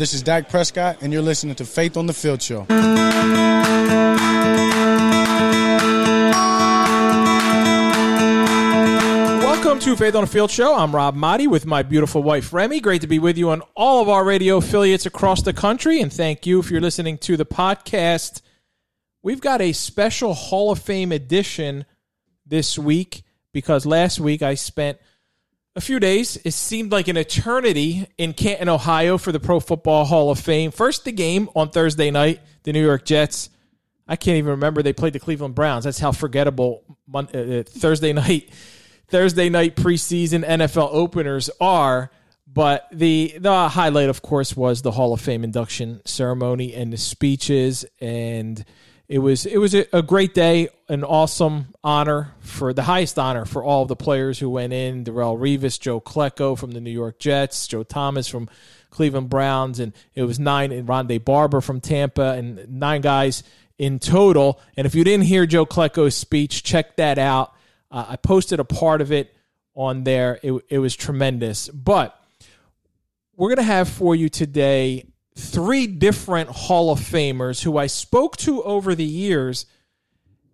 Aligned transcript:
This 0.00 0.14
is 0.14 0.22
Dak 0.22 0.48
Prescott, 0.48 1.02
and 1.02 1.12
you're 1.12 1.20
listening 1.20 1.54
to 1.56 1.66
Faith 1.66 1.98
on 1.98 2.06
the 2.06 2.14
Field 2.14 2.40
Show. 2.40 2.64
Welcome 9.44 9.78
to 9.80 9.96
Faith 9.98 10.14
on 10.14 10.22
the 10.22 10.26
Field 10.26 10.50
Show. 10.50 10.74
I'm 10.74 10.96
Rob 10.96 11.16
Maaddi 11.16 11.48
with 11.48 11.66
my 11.66 11.82
beautiful 11.82 12.22
wife 12.22 12.50
Remy. 12.54 12.80
Great 12.80 13.02
to 13.02 13.06
be 13.06 13.18
with 13.18 13.36
you 13.36 13.50
on 13.50 13.60
all 13.76 14.00
of 14.00 14.08
our 14.08 14.24
radio 14.24 14.56
affiliates 14.56 15.04
across 15.04 15.42
the 15.42 15.52
country, 15.52 16.00
and 16.00 16.10
thank 16.10 16.46
you 16.46 16.60
if 16.60 16.70
you're 16.70 16.80
listening 16.80 17.18
to 17.18 17.36
the 17.36 17.44
podcast. 17.44 18.40
We've 19.22 19.42
got 19.42 19.60
a 19.60 19.74
special 19.74 20.32
Hall 20.32 20.72
of 20.72 20.78
Fame 20.78 21.12
edition 21.12 21.84
this 22.46 22.78
week 22.78 23.22
because 23.52 23.84
last 23.84 24.18
week 24.18 24.40
I 24.40 24.54
spent 24.54 24.96
a 25.80 25.82
few 25.82 25.98
days. 25.98 26.36
It 26.44 26.52
seemed 26.52 26.92
like 26.92 27.08
an 27.08 27.16
eternity 27.16 28.06
in 28.18 28.34
Canton, 28.34 28.68
Ohio 28.68 29.16
for 29.16 29.32
the 29.32 29.40
Pro 29.40 29.60
Football 29.60 30.04
Hall 30.04 30.30
of 30.30 30.38
Fame. 30.38 30.72
First, 30.72 31.06
the 31.06 31.10
game 31.10 31.48
on 31.56 31.70
Thursday 31.70 32.10
night, 32.10 32.40
the 32.64 32.74
New 32.74 32.84
York 32.84 33.06
Jets. 33.06 33.48
I 34.06 34.16
can't 34.16 34.36
even 34.36 34.50
remember 34.50 34.82
they 34.82 34.92
played 34.92 35.14
the 35.14 35.20
Cleveland 35.20 35.54
Browns. 35.54 35.84
That's 35.84 35.98
how 35.98 36.12
forgettable 36.12 36.84
Mon- 37.06 37.34
uh, 37.34 37.62
Thursday 37.66 38.12
night, 38.24 38.50
Thursday 39.08 39.48
night 39.48 39.74
preseason 39.74 40.44
NFL 40.44 40.90
openers 40.92 41.48
are. 41.62 42.10
But 42.46 42.86
the 42.92 43.36
the 43.38 43.70
highlight, 43.70 44.10
of 44.10 44.20
course, 44.20 44.54
was 44.54 44.82
the 44.82 44.90
Hall 44.90 45.14
of 45.14 45.20
Fame 45.22 45.44
induction 45.44 46.02
ceremony 46.04 46.74
and 46.74 46.92
the 46.92 46.98
speeches 46.98 47.86
and 48.00 48.62
it 49.10 49.18
was 49.18 49.44
it 49.44 49.58
was 49.58 49.74
a, 49.74 49.84
a, 49.92 50.02
great 50.02 50.34
day, 50.34 50.68
an 50.88 51.02
awesome 51.02 51.74
honor 51.82 52.32
for 52.38 52.72
the 52.72 52.84
highest 52.84 53.18
honor 53.18 53.44
for 53.44 53.64
all 53.64 53.82
of 53.82 53.88
the 53.88 53.96
players 53.96 54.38
who 54.38 54.48
went 54.48 54.72
in: 54.72 55.02
Darrelle 55.02 55.36
Revis, 55.36 55.80
Joe 55.80 56.00
Klecko 56.00 56.56
from 56.56 56.70
the 56.70 56.80
New 56.80 56.92
York 56.92 57.18
Jets, 57.18 57.66
Joe 57.66 57.82
Thomas 57.82 58.28
from 58.28 58.48
Cleveland 58.90 59.28
Browns, 59.28 59.80
and 59.80 59.92
it 60.14 60.22
was 60.22 60.38
nine 60.38 60.70
and 60.70 60.86
Rondé 60.86 61.22
Barber 61.22 61.60
from 61.60 61.80
Tampa, 61.80 62.34
and 62.34 62.68
nine 62.68 63.00
guys 63.00 63.42
in 63.78 63.98
total. 63.98 64.60
And 64.76 64.86
if 64.86 64.94
you 64.94 65.02
didn't 65.02 65.26
hear 65.26 65.44
Joe 65.44 65.66
Klecko's 65.66 66.14
speech, 66.14 66.62
check 66.62 66.94
that 66.94 67.18
out. 67.18 67.52
Uh, 67.90 68.06
I 68.10 68.16
posted 68.16 68.60
a 68.60 68.64
part 68.64 69.00
of 69.00 69.10
it 69.10 69.34
on 69.74 70.04
there. 70.04 70.38
It, 70.40 70.52
it 70.68 70.78
was 70.78 70.94
tremendous. 70.94 71.68
But 71.68 72.16
we're 73.34 73.48
going 73.48 73.56
to 73.56 73.62
have 73.64 73.88
for 73.88 74.14
you 74.14 74.28
today 74.28 75.09
three 75.40 75.86
different 75.86 76.50
Hall 76.50 76.92
of 76.92 77.00
Famers 77.00 77.62
who 77.62 77.76
I 77.76 77.86
spoke 77.86 78.36
to 78.38 78.62
over 78.62 78.94
the 78.94 79.04
years 79.04 79.66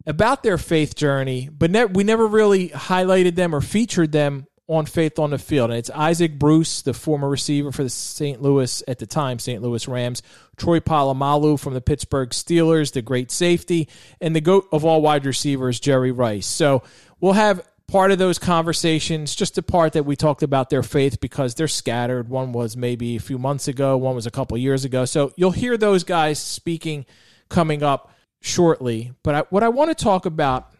about 0.06 0.42
their 0.42 0.58
faith 0.58 0.94
journey, 0.94 1.48
but 1.52 1.70
ne- 1.70 1.84
we 1.84 2.04
never 2.04 2.26
really 2.26 2.68
highlighted 2.68 3.34
them 3.34 3.54
or 3.54 3.60
featured 3.60 4.12
them 4.12 4.46
on 4.68 4.86
Faith 4.86 5.18
on 5.18 5.30
the 5.30 5.38
Field. 5.38 5.70
And 5.70 5.78
it's 5.78 5.90
Isaac 5.90 6.38
Bruce, 6.38 6.82
the 6.82 6.94
former 6.94 7.28
receiver 7.28 7.70
for 7.70 7.84
the 7.84 7.90
St. 7.90 8.42
Louis, 8.42 8.82
at 8.88 8.98
the 8.98 9.06
time, 9.06 9.38
St. 9.38 9.62
Louis 9.62 9.86
Rams, 9.86 10.22
Troy 10.56 10.80
Polamalu 10.80 11.58
from 11.58 11.74
the 11.74 11.80
Pittsburgh 11.80 12.30
Steelers, 12.30 12.92
the 12.92 13.02
great 13.02 13.30
safety, 13.30 13.88
and 14.20 14.34
the 14.34 14.40
GOAT 14.40 14.66
of 14.72 14.84
all 14.84 15.02
wide 15.02 15.26
receivers, 15.26 15.78
Jerry 15.78 16.12
Rice. 16.12 16.46
So 16.46 16.82
we'll 17.20 17.34
have 17.34 17.62
part 17.88 18.10
of 18.10 18.18
those 18.18 18.38
conversations, 18.38 19.34
just 19.34 19.58
a 19.58 19.62
part 19.62 19.92
that 19.92 20.04
we 20.04 20.16
talked 20.16 20.42
about 20.42 20.70
their 20.70 20.82
faith 20.82 21.20
because 21.20 21.54
they're 21.54 21.68
scattered. 21.68 22.28
One 22.28 22.52
was 22.52 22.76
maybe 22.76 23.16
a 23.16 23.20
few 23.20 23.38
months 23.38 23.68
ago, 23.68 23.96
one 23.96 24.14
was 24.14 24.26
a 24.26 24.30
couple 24.30 24.56
years 24.58 24.84
ago. 24.84 25.04
So 25.04 25.32
you'll 25.36 25.52
hear 25.52 25.76
those 25.76 26.04
guys 26.04 26.38
speaking 26.38 27.06
coming 27.48 27.82
up 27.82 28.12
shortly. 28.40 29.12
But 29.22 29.34
I, 29.34 29.40
what 29.50 29.62
I 29.62 29.68
want 29.68 29.96
to 29.96 30.04
talk 30.04 30.26
about, 30.26 30.72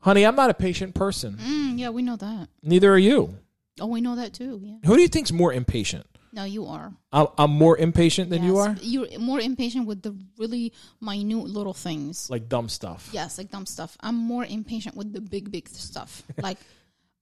honey, 0.00 0.24
I'm 0.24 0.36
not 0.36 0.50
a 0.50 0.54
patient 0.54 0.94
person. 0.94 1.36
Mm, 1.36 1.78
yeah, 1.78 1.90
we 1.90 2.02
know 2.02 2.16
that. 2.16 2.48
Neither 2.62 2.92
are 2.92 2.98
you. 2.98 3.38
Oh, 3.80 3.86
we 3.86 4.00
know 4.00 4.16
that 4.16 4.32
too. 4.32 4.60
Yeah. 4.62 4.76
Who 4.84 4.96
do 4.96 5.02
you 5.02 5.08
think's 5.08 5.32
more 5.32 5.52
impatient? 5.52 6.06
No, 6.34 6.44
you 6.44 6.66
are. 6.66 6.92
I'm, 7.12 7.26
I'm 7.36 7.50
more 7.50 7.76
impatient 7.76 8.30
than 8.30 8.42
you 8.42 8.56
are. 8.56 8.74
You're 8.80 9.18
more 9.18 9.38
impatient 9.38 9.86
with 9.86 10.00
the 10.00 10.16
really 10.38 10.72
minute 11.00 11.44
little 11.44 11.74
things. 11.74 12.30
Like 12.30 12.48
dumb 12.48 12.70
stuff. 12.70 13.10
Yes, 13.12 13.36
like 13.36 13.50
dumb 13.50 13.66
stuff. 13.66 13.98
I'm 14.00 14.16
more 14.16 14.44
impatient 14.44 14.96
with 14.96 15.12
the 15.12 15.20
big, 15.20 15.52
big 15.52 15.68
stuff. 15.68 16.22
like, 16.42 16.56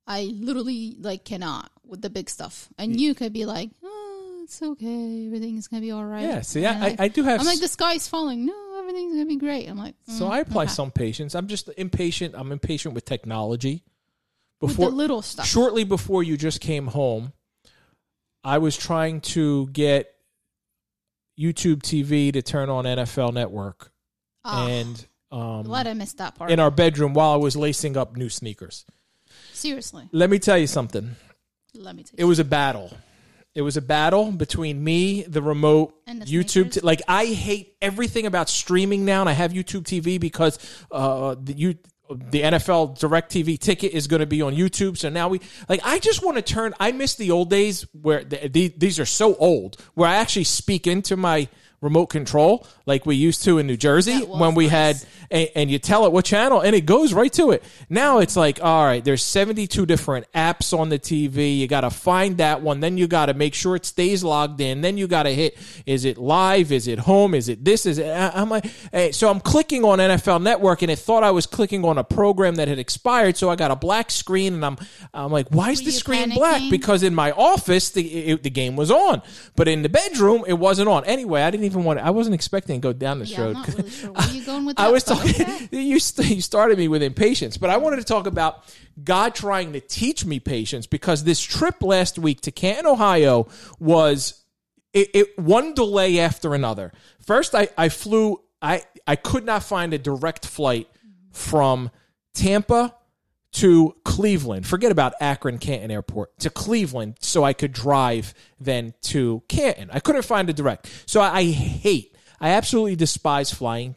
I 0.07 0.33
literally 0.39 0.97
like 1.01 1.25
cannot 1.25 1.71
with 1.85 2.03
the 2.03 2.11
big 2.11 2.31
stuff. 2.31 2.69
And 2.79 3.01
you 3.01 3.15
could 3.15 3.33
be 3.33 3.47
like, 3.47 3.71
oh, 3.83 4.43
it's 4.45 4.63
okay. 4.63 5.27
Everything's 5.27 5.67
gonna 5.67 5.83
be 5.83 5.91
all 5.91 6.05
right. 6.05 6.23
Yeah, 6.23 6.41
see, 6.43 6.65
I, 6.65 6.87
I, 6.87 6.97
I 7.01 7.09
do 7.09 7.25
have. 7.25 7.41
I'm 7.41 7.47
like, 7.47 7.61
the 7.61 7.69
sky's 7.69 8.07
falling. 8.07 8.47
No, 8.47 8.79
everything's 8.79 9.15
gonna 9.15 9.27
be 9.27 9.37
great. 9.37 9.69
I'm 9.69 9.79
like, 9.79 9.97
so 10.07 10.27
mm, 10.27 10.31
I 10.31 10.39
apply 10.39 10.65
okay. 10.65 10.73
some 10.73 10.93
patience. 10.93 11.35
I'm 11.35 11.49
just 11.49 11.69
impatient. 11.77 12.37
I'm 12.37 12.53
impatient 12.53 12.95
with 12.95 13.05
technology. 13.05 13.83
with 14.61 14.77
the 14.77 14.89
little 14.89 15.23
stuff. 15.23 15.47
shortly 15.47 15.83
before 15.83 16.23
you 16.23 16.37
just 16.37 16.61
came 16.61 16.87
home, 16.87 17.33
I 18.45 18.59
was 18.59 18.77
trying 18.77 19.21
to 19.23 19.67
get 19.69 20.15
YouTube 21.39 21.83
TV 21.83 22.33
to 22.33 22.43
turn 22.43 22.69
on 22.69 22.85
NFL 22.85 23.33
Network, 23.33 23.93
Ah, 24.45 24.67
and 24.69 25.07
um, 25.31 25.63
glad 25.63 25.87
I 25.87 25.95
missed 25.95 26.19
that 26.19 26.35
part. 26.35 26.51
in 26.51 26.61
our 26.61 26.71
bedroom 26.71 27.15
while 27.15 27.33
I 27.33 27.37
was 27.37 27.57
lacing 27.57 27.97
up 27.97 28.17
new 28.17 28.29
sneakers. 28.29 28.85
Seriously, 29.53 30.09
Let 30.13 30.31
me 30.31 30.39
tell 30.39 30.59
you 30.59 30.67
something. 30.67 31.17
let 31.75 31.95
me 31.97 32.03
tell 32.03 32.15
It 32.19 32.25
was 32.25 32.39
a 32.39 32.45
battle. 32.45 32.91
It 33.55 33.63
was 33.63 33.77
a 33.77 33.83
battle 33.83 34.31
between 34.31 34.83
me, 34.83 35.23
the 35.23 35.43
remote, 35.43 35.95
And 36.07 36.23
the 36.23 36.27
YouTube. 36.27 36.73
T- 36.73 36.81
like 36.81 37.03
I 37.09 37.27
hate 37.27 37.75
everything 37.83 38.27
about 38.27 38.49
streaming 38.49 39.05
now, 39.05 39.21
and 39.21 39.29
I 39.29 39.33
have 39.33 39.53
YouTube 39.53 39.83
TV 39.83 40.21
because 40.21 40.59
uh, 40.93 41.35
the 41.41 41.53
you 41.55 41.75
the 42.11 42.43
NFL 42.43 42.99
Direct 42.99 43.33
TV 43.33 43.59
ticket 43.59 43.93
is 43.93 44.07
going 44.07 44.21
to 44.21 44.27
be 44.27 44.43
on 44.43 44.55
YouTube. 44.55 44.99
So 44.99 45.09
now 45.09 45.29
we 45.29 45.41
like. 45.69 45.81
I 45.85 45.99
just 45.99 46.25
want 46.25 46.37
to 46.37 46.43
turn. 46.43 46.75
I 46.81 46.93
miss 46.93 47.15
the 47.15 47.31
old 47.31 47.51
days 47.51 47.87
where 47.93 48.25
the, 48.25 48.49
the, 48.49 48.69
these 48.77 48.99
are 48.99 49.07
so 49.07 49.35
old, 49.37 49.81
where 49.95 50.09
I 50.09 50.17
actually 50.17 50.45
speak 50.45 50.87
into 50.87 51.17
my 51.17 51.49
remote 51.81 52.07
control 52.07 52.67
like 52.85 53.07
we 53.07 53.17
used 53.17 53.43
to 53.45 53.59
in 53.59 53.67
New 53.67 53.77
Jersey 53.77 54.19
when 54.25 54.55
we 54.55 54.65
nice. 54.65 55.03
had 55.03 55.07
and, 55.31 55.49
and 55.55 55.71
you 55.71 55.79
tell 55.79 56.05
it 56.05 56.13
what 56.13 56.25
channel 56.25 56.61
and 56.61 56.75
it 56.75 56.83
goes 56.83 57.13
right 57.13 57.33
to 57.35 57.53
it. 57.53 57.63
Now 57.89 58.19
it's 58.19 58.37
like, 58.37 58.63
all 58.63 58.85
right, 58.85 59.03
there's 59.03 59.23
72 59.23 59.87
different 59.87 60.31
apps 60.33 60.77
on 60.77 60.89
the 60.89 60.99
TV. 60.99 61.57
You 61.57 61.69
got 61.69 61.83
to 61.83 61.91
find 61.91 62.39
that 62.39 62.63
one. 62.63 62.81
Then 62.81 62.99
you 62.99 63.07
got 63.07 63.27
to 63.27 63.35
make 63.35 63.55
sure 63.55 63.77
it 63.77 63.87
stays 63.87 64.25
logged 64.25 64.61
in. 64.61 64.81
Then 64.81 64.99
you 64.99 65.07
got 65.07 65.23
to 65.25 65.35
hit, 65.35 65.57
is 65.87 66.05
it 66.05 66.19
live? 66.19 66.73
Is 66.73 66.89
it 66.89 66.99
home? 66.99 67.35
Is 67.35 67.49
it 67.49 67.65
this? 67.65 67.87
Is 67.87 67.99
it, 67.99 68.09
I- 68.09 68.33
I'm 68.41 68.51
like, 68.51 68.67
hey, 68.93 69.13
so 69.13 69.31
I'm 69.31 69.41
clicking 69.41 69.85
on 69.85 69.99
NFL 69.99 70.43
Network 70.43 70.83
and 70.83 70.91
it 70.91 70.99
thought 70.99 71.23
I 71.23 71.31
was 71.31 71.47
clicking 71.47 71.85
on 71.85 71.97
a 71.97 72.05
program 72.05 72.57
that 72.57 72.69
had 72.69 72.79
expired. 72.79 73.37
So 73.37 73.49
I 73.51 73.57
got 73.57 73.71
a 73.71 73.77
black 73.77 74.11
screen 74.11 74.55
and 74.55 74.65
I'm, 74.65 74.79
I'm 75.15 75.31
like, 75.31 75.49
why 75.51 75.71
is 75.71 75.81
Were 75.81 75.87
the 75.87 75.93
screen 75.93 76.31
black? 76.31 76.63
Because 76.71 77.03
in 77.03 77.15
my 77.15 77.31
office, 77.33 77.91
the, 77.91 78.03
it, 78.03 78.43
the 78.43 78.51
game 78.51 78.77
was 78.77 78.91
on, 78.91 79.23
but 79.57 79.69
in 79.69 79.83
the 79.83 79.89
bedroom, 79.89 80.45
it 80.47 80.55
wasn't 80.55 80.89
on. 80.89 81.05
Anyway, 81.05 81.43
I 81.43 81.51
didn't 81.51 81.70
even 81.71 81.85
want 81.85 81.99
to, 81.99 82.05
I 82.05 82.11
wasn't 82.11 82.35
expecting 82.35 82.81
to 82.81 82.83
go 82.83 82.93
down 82.93 83.19
this 83.19 83.31
yeah, 83.31 83.39
I'm 83.39 83.45
road. 83.47 83.53
not 83.55 83.69
really 83.69 83.91
sure 83.91 84.13
where 84.13 84.29
you 84.31 84.45
going 84.45 84.65
with 84.67 84.77
that. 84.77 84.83
I 84.87 84.91
was 84.91 85.05
talking. 85.05 85.69
You, 85.73 86.01
st- 86.01 86.31
you 86.31 86.41
started 86.41 86.79
me 86.79 86.89
with 86.89 87.03
impatience, 87.03 87.57
but 87.57 87.71
I 87.71 87.77
wanted 87.77 87.97
to 87.97 88.05
talk 88.05 88.27
about 88.27 88.65
God 89.03 89.35
trying 89.35 89.73
to 89.75 89.81
teach 89.81 90.25
me 90.25 90.41
patience 90.41 90.87
because 90.87 91.25
this 91.25 91.41
trip 91.41 91.83
last 91.83 92.19
week 92.19 92.41
to 92.43 92.51
Canton, 92.51 92.87
Ohio, 92.87 93.47
was 93.79 94.45
it, 94.93 95.09
it 95.15 95.39
one 95.39 95.75
delay 95.75 96.19
after 96.19 96.55
another. 96.55 96.93
First, 97.21 97.55
I 97.55 97.69
I 97.79 97.89
flew. 97.89 98.41
I 98.61 98.83
I 99.07 99.17
could 99.17 99.45
not 99.45 99.63
find 99.63 99.95
a 99.95 99.99
direct 99.99 100.47
flight 100.47 100.89
mm-hmm. 100.93 101.33
from 101.33 101.91
Tampa 102.35 102.95
to 103.53 103.95
Cleveland. 104.05 104.67
Forget 104.67 104.93
about 104.93 105.15
Akron 105.21 105.59
Canton 105.59 105.91
Airport 105.91 106.39
to 106.41 106.51
Cleveland, 106.51 107.17
so 107.21 107.43
I 107.45 107.53
could 107.53 107.73
drive 107.73 108.35
then 108.61 108.95
to 109.03 109.43
Canton. 109.49 109.91
I 109.93 110.01
couldn't 110.01 110.23
find 110.23 110.49
a 110.49 110.53
direct, 110.53 110.89
so 111.07 111.21
I, 111.21 111.39
I 111.39 111.45
hate. 111.45 112.17
I 112.41 112.51
absolutely 112.51 112.97
despise 112.97 113.53
flying 113.53 113.97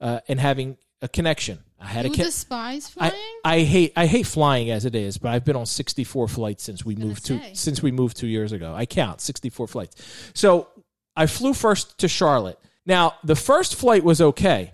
uh, 0.00 0.20
and 0.28 0.38
having 0.40 0.76
a 1.02 1.08
connection. 1.08 1.58
I 1.80 1.86
had 1.86 2.06
You 2.06 2.12
a 2.12 2.16
despise 2.16 2.88
flying? 2.88 3.12
I, 3.44 3.56
I 3.56 3.60
hate 3.62 3.92
I 3.96 4.06
hate 4.06 4.26
flying 4.26 4.70
as 4.70 4.84
it 4.84 4.94
is, 4.94 5.18
but 5.18 5.30
I've 5.32 5.44
been 5.44 5.56
on 5.56 5.66
64 5.66 6.28
flights 6.28 6.62
since 6.62 6.84
we 6.84 6.94
moved 6.94 7.26
to 7.26 7.40
since 7.54 7.82
we 7.82 7.90
moved 7.90 8.16
2 8.16 8.28
years 8.28 8.52
ago. 8.52 8.72
I 8.72 8.86
count 8.86 9.20
64 9.20 9.66
flights. 9.66 10.30
So, 10.32 10.68
I 11.16 11.26
flew 11.26 11.52
first 11.52 11.98
to 11.98 12.08
Charlotte. 12.08 12.58
Now, 12.86 13.14
the 13.24 13.34
first 13.34 13.74
flight 13.74 14.04
was 14.04 14.20
okay. 14.20 14.72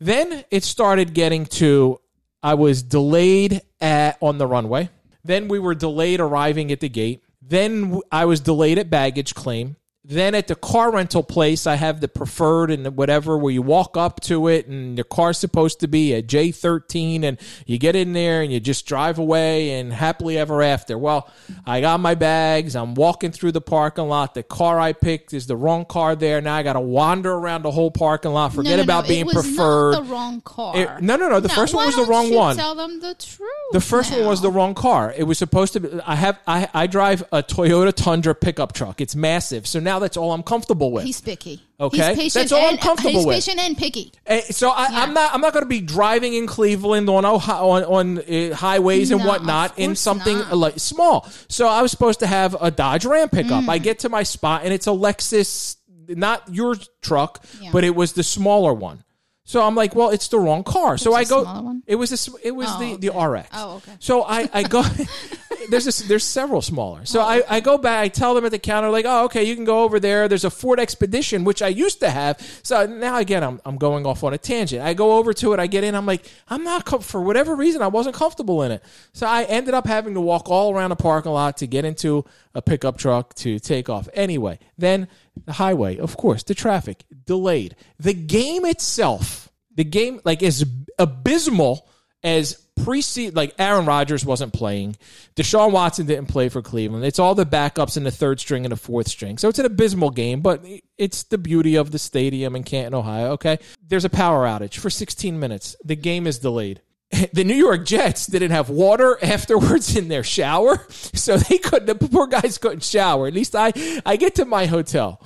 Then 0.00 0.44
it 0.50 0.64
started 0.64 1.14
getting 1.14 1.44
to 1.46 2.00
I 2.46 2.54
was 2.54 2.80
delayed 2.80 3.60
at 3.80 4.18
on 4.22 4.38
the 4.38 4.46
runway. 4.46 4.90
Then 5.24 5.48
we 5.48 5.58
were 5.58 5.74
delayed 5.74 6.20
arriving 6.20 6.70
at 6.70 6.78
the 6.78 6.88
gate. 6.88 7.20
Then 7.42 8.00
I 8.12 8.24
was 8.26 8.38
delayed 8.38 8.78
at 8.78 8.88
baggage 8.88 9.34
claim. 9.34 9.74
Then 10.08 10.36
at 10.36 10.46
the 10.46 10.54
car 10.54 10.92
rental 10.92 11.24
place, 11.24 11.66
I 11.66 11.74
have 11.74 12.00
the 12.00 12.06
preferred 12.06 12.70
and 12.70 12.96
whatever 12.96 13.36
where 13.36 13.52
you 13.52 13.62
walk 13.62 13.96
up 13.96 14.20
to 14.22 14.46
it 14.46 14.68
and 14.68 14.96
the 14.96 15.02
car's 15.02 15.36
supposed 15.36 15.80
to 15.80 15.88
be 15.88 16.12
a 16.12 16.22
J13 16.22 17.24
and 17.24 17.38
you 17.66 17.76
get 17.78 17.96
in 17.96 18.12
there 18.12 18.40
and 18.40 18.52
you 18.52 18.60
just 18.60 18.86
drive 18.86 19.18
away 19.18 19.80
and 19.80 19.92
happily 19.92 20.38
ever 20.38 20.62
after. 20.62 20.96
Well, 20.96 21.28
I 21.66 21.80
got 21.80 21.98
my 21.98 22.14
bags. 22.14 22.76
I'm 22.76 22.94
walking 22.94 23.32
through 23.32 23.50
the 23.50 23.60
parking 23.60 24.06
lot. 24.06 24.34
The 24.34 24.44
car 24.44 24.78
I 24.78 24.92
picked 24.92 25.34
is 25.34 25.48
the 25.48 25.56
wrong 25.56 25.84
car 25.84 26.14
there. 26.14 26.40
Now 26.40 26.54
I 26.54 26.62
got 26.62 26.74
to 26.74 26.80
wander 26.80 27.32
around 27.32 27.62
the 27.62 27.72
whole 27.72 27.90
parking 27.90 28.30
lot. 28.30 28.52
Forget 28.52 28.70
no, 28.70 28.76
no, 28.76 28.82
about 28.84 29.04
no, 29.04 29.08
being 29.08 29.20
it 29.22 29.34
was 29.34 29.44
preferred. 29.44 29.96
The 29.96 30.02
wrong 30.02 30.40
car. 30.40 30.76
It- 30.76 31.02
no, 31.02 31.16
no, 31.16 31.28
no. 31.28 31.40
The 31.40 31.48
first 31.48 31.74
one 31.74 31.84
was 31.84 31.96
the 31.96 32.04
wrong 32.04 32.32
one. 32.32 32.56
Tell 32.56 32.76
them 32.76 33.00
the 33.00 33.14
truth. 33.14 33.50
The 33.72 33.80
first 33.80 34.12
one 34.12 34.24
was 34.24 34.40
the 34.40 34.50
wrong 34.50 34.74
car. 34.74 35.12
It 35.16 35.24
was 35.24 35.36
supposed 35.38 35.72
to 35.72 35.80
be. 35.80 36.00
I 36.06 36.14
have. 36.14 36.38
I, 36.46 36.68
I 36.72 36.86
drive 36.86 37.24
a 37.32 37.42
Toyota 37.42 37.92
Tundra 37.92 38.34
pickup 38.34 38.72
truck. 38.72 39.00
It's 39.00 39.16
massive. 39.16 39.66
So 39.66 39.80
now 39.80 39.95
now 39.96 40.00
that's 40.00 40.16
all 40.18 40.32
I'm 40.32 40.42
comfortable 40.42 40.92
with. 40.92 41.04
He's 41.04 41.20
picky. 41.22 41.62
Okay. 41.80 42.14
He's 42.14 42.34
That's 42.34 42.52
all 42.52 42.62
I'm 42.64 42.72
and, 42.72 42.80
comfortable 42.80 43.12
he's 43.20 43.26
with. 43.26 43.36
patient 43.36 43.58
and 43.60 43.76
picky. 43.76 44.12
Eh, 44.26 44.40
so 44.50 44.68
I, 44.70 44.86
I'm 44.90 45.14
not. 45.14 45.32
I'm 45.34 45.40
not 45.40 45.52
going 45.52 45.64
to 45.64 45.68
be 45.68 45.80
driving 45.80 46.34
in 46.34 46.46
Cleveland 46.46 47.08
on 47.08 47.24
Ohio, 47.24 47.68
on, 47.68 47.84
on 47.84 48.18
uh, 48.18 48.54
highways 48.54 49.10
and 49.10 49.20
No, 49.22 49.26
whatnot 49.28 49.78
in 49.78 49.94
something 49.96 50.38
not. 50.38 50.56
like 50.56 50.78
small. 50.78 51.26
So 51.48 51.66
I 51.68 51.82
was 51.82 51.90
supposed 51.90 52.20
to 52.20 52.26
have 52.26 52.56
a 52.60 52.70
Dodge 52.70 53.04
Ram 53.06 53.28
pickup. 53.28 53.64
Mm. 53.64 53.68
I 53.68 53.78
get 53.78 54.00
to 54.00 54.08
my 54.08 54.22
spot 54.22 54.62
and 54.64 54.72
it's 54.72 54.86
a 54.86 54.90
Lexus, 54.90 55.76
not 56.08 56.42
your 56.52 56.76
truck, 57.02 57.44
Yeah. 57.60 57.70
but 57.72 57.84
it 57.84 57.94
was 57.94 58.12
the 58.14 58.22
smaller 58.22 58.72
one. 58.74 59.02
So 59.44 59.62
I'm 59.62 59.74
like, 59.76 59.94
well, 59.94 60.10
it's 60.10 60.28
the 60.28 60.40
wrong 60.40 60.64
car. 60.64 60.98
so 60.98 61.14
I 61.14 61.24
go. 61.24 61.80
It 61.86 61.94
was 61.96 62.10
a, 62.28 62.32
It 62.42 62.50
was 62.52 62.68
Oh, 62.70 62.78
the 62.96 63.08
the. 63.08 63.12
RX. 63.16 63.48
Oh, 63.52 63.76
okay. 63.76 63.92
So 64.00 64.22
I 64.24 64.48
I 64.52 64.62
go. 64.64 64.82
there's 65.70 65.98
there's 66.08 66.24
several 66.24 66.62
smaller. 66.62 67.04
So 67.04 67.20
I, 67.20 67.42
I 67.48 67.60
go 67.60 67.78
back. 67.78 68.04
I 68.04 68.08
tell 68.08 68.34
them 68.34 68.44
at 68.44 68.50
the 68.50 68.58
counter 68.58 68.90
like, 68.90 69.04
oh, 69.06 69.24
okay, 69.24 69.44
you 69.44 69.54
can 69.54 69.64
go 69.64 69.84
over 69.84 70.00
there. 70.00 70.28
There's 70.28 70.44
a 70.44 70.50
Ford 70.50 70.80
Expedition 70.80 71.44
which 71.44 71.62
I 71.62 71.68
used 71.68 72.00
to 72.00 72.10
have. 72.10 72.40
So 72.62 72.86
now 72.86 73.18
again, 73.18 73.42
I'm 73.42 73.60
I'm 73.64 73.76
going 73.76 74.06
off 74.06 74.24
on 74.24 74.34
a 74.34 74.38
tangent. 74.38 74.82
I 74.82 74.94
go 74.94 75.16
over 75.16 75.32
to 75.34 75.52
it. 75.52 75.60
I 75.60 75.66
get 75.66 75.84
in. 75.84 75.94
I'm 75.94 76.06
like, 76.06 76.30
I'm 76.48 76.64
not 76.64 76.84
com- 76.84 77.00
for 77.00 77.20
whatever 77.20 77.54
reason 77.54 77.82
I 77.82 77.88
wasn't 77.88 78.16
comfortable 78.16 78.62
in 78.62 78.72
it. 78.72 78.82
So 79.12 79.26
I 79.26 79.44
ended 79.44 79.74
up 79.74 79.86
having 79.86 80.14
to 80.14 80.20
walk 80.20 80.48
all 80.48 80.74
around 80.74 80.90
the 80.90 80.96
parking 80.96 81.32
lot 81.32 81.56
to 81.58 81.66
get 81.66 81.84
into 81.84 82.24
a 82.54 82.62
pickup 82.62 82.98
truck 82.98 83.34
to 83.34 83.58
take 83.58 83.88
off. 83.88 84.08
Anyway, 84.14 84.58
then 84.78 85.08
the 85.44 85.52
highway, 85.52 85.98
of 85.98 86.16
course, 86.16 86.42
the 86.42 86.54
traffic 86.54 87.04
delayed. 87.24 87.76
The 87.98 88.14
game 88.14 88.64
itself, 88.64 89.50
the 89.74 89.84
game 89.84 90.20
like 90.24 90.42
is 90.42 90.64
abysmal 90.98 91.88
as 92.22 92.54
pre 92.82 93.02
like 93.32 93.54
Aaron 93.58 93.86
Rodgers 93.86 94.24
wasn't 94.24 94.52
playing. 94.52 94.96
Deshaun 95.34 95.72
Watson 95.72 96.06
didn't 96.06 96.26
play 96.26 96.48
for 96.48 96.62
Cleveland. 96.62 97.04
It's 97.04 97.18
all 97.18 97.34
the 97.34 97.46
backups 97.46 97.96
in 97.96 98.04
the 98.04 98.10
third 98.10 98.40
string 98.40 98.64
and 98.64 98.72
the 98.72 98.76
fourth 98.76 99.08
string. 99.08 99.38
So 99.38 99.48
it's 99.48 99.58
an 99.58 99.66
abysmal 99.66 100.10
game, 100.10 100.40
but 100.40 100.64
it's 100.98 101.24
the 101.24 101.38
beauty 101.38 101.76
of 101.76 101.90
the 101.90 101.98
stadium 101.98 102.54
in 102.56 102.64
Canton, 102.64 102.94
Ohio. 102.94 103.32
Okay. 103.32 103.58
There's 103.86 104.04
a 104.04 104.10
power 104.10 104.46
outage 104.46 104.78
for 104.78 104.90
16 104.90 105.38
minutes. 105.38 105.76
The 105.84 105.96
game 105.96 106.26
is 106.26 106.38
delayed. 106.38 106.80
The 107.32 107.44
New 107.44 107.54
York 107.54 107.86
Jets 107.86 108.26
didn't 108.26 108.50
have 108.50 108.68
water 108.68 109.16
afterwards 109.22 109.96
in 109.96 110.08
their 110.08 110.24
shower, 110.24 110.84
so 110.90 111.36
they 111.36 111.58
couldn't. 111.58 111.86
The 111.86 112.08
poor 112.08 112.26
guys 112.26 112.58
couldn't 112.58 112.82
shower. 112.82 113.28
At 113.28 113.34
least 113.34 113.54
I, 113.54 113.72
I 114.04 114.16
get 114.16 114.34
to 114.36 114.44
my 114.44 114.66
hotel. 114.66 115.20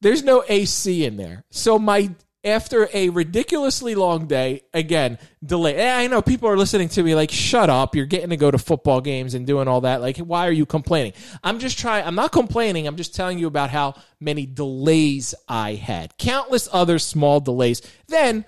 There's 0.00 0.24
no 0.24 0.42
AC 0.48 1.04
in 1.04 1.16
there, 1.16 1.44
so 1.50 1.78
my 1.78 2.10
after 2.42 2.88
a 2.94 3.10
ridiculously 3.10 3.94
long 3.94 4.26
day, 4.26 4.62
again, 4.72 5.18
delay. 5.44 5.76
Eh, 5.76 5.98
I 5.98 6.06
know 6.06 6.22
people 6.22 6.48
are 6.48 6.56
listening 6.56 6.88
to 6.90 7.02
me 7.02 7.14
like, 7.14 7.30
shut 7.30 7.68
up. 7.68 7.94
You're 7.94 8.06
getting 8.06 8.30
to 8.30 8.36
go 8.36 8.50
to 8.50 8.58
football 8.58 9.00
games 9.00 9.34
and 9.34 9.46
doing 9.46 9.68
all 9.68 9.82
that. 9.82 10.00
Like, 10.00 10.18
why 10.18 10.46
are 10.48 10.52
you 10.52 10.64
complaining? 10.64 11.12
I'm 11.44 11.58
just 11.58 11.78
trying, 11.78 12.06
I'm 12.06 12.14
not 12.14 12.32
complaining. 12.32 12.86
I'm 12.86 12.96
just 12.96 13.14
telling 13.14 13.38
you 13.38 13.46
about 13.46 13.70
how 13.70 13.94
many 14.20 14.46
delays 14.46 15.34
I 15.48 15.74
had. 15.74 16.16
Countless 16.16 16.68
other 16.72 16.98
small 16.98 17.40
delays. 17.40 17.82
Then, 18.08 18.46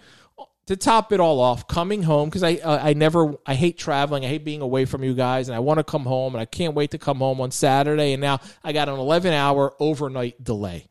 to 0.66 0.76
top 0.76 1.12
it 1.12 1.20
all 1.20 1.40
off, 1.40 1.66
coming 1.66 2.04
home 2.04 2.28
because 2.28 2.44
I 2.44 2.54
uh, 2.54 2.78
I 2.80 2.92
never 2.94 3.34
I 3.44 3.54
hate 3.54 3.78
traveling. 3.78 4.24
I 4.24 4.28
hate 4.28 4.44
being 4.44 4.62
away 4.62 4.84
from 4.84 5.02
you 5.02 5.12
guys, 5.12 5.48
and 5.48 5.56
I 5.56 5.58
want 5.58 5.78
to 5.78 5.84
come 5.84 6.04
home, 6.04 6.34
and 6.34 6.40
I 6.40 6.44
can't 6.44 6.74
wait 6.74 6.92
to 6.92 6.98
come 6.98 7.18
home 7.18 7.40
on 7.40 7.50
Saturday. 7.50 8.12
And 8.12 8.20
now 8.20 8.40
I 8.62 8.72
got 8.72 8.88
an 8.88 8.94
11 8.94 9.32
hour 9.32 9.74
overnight 9.80 10.42
delay. 10.42 10.86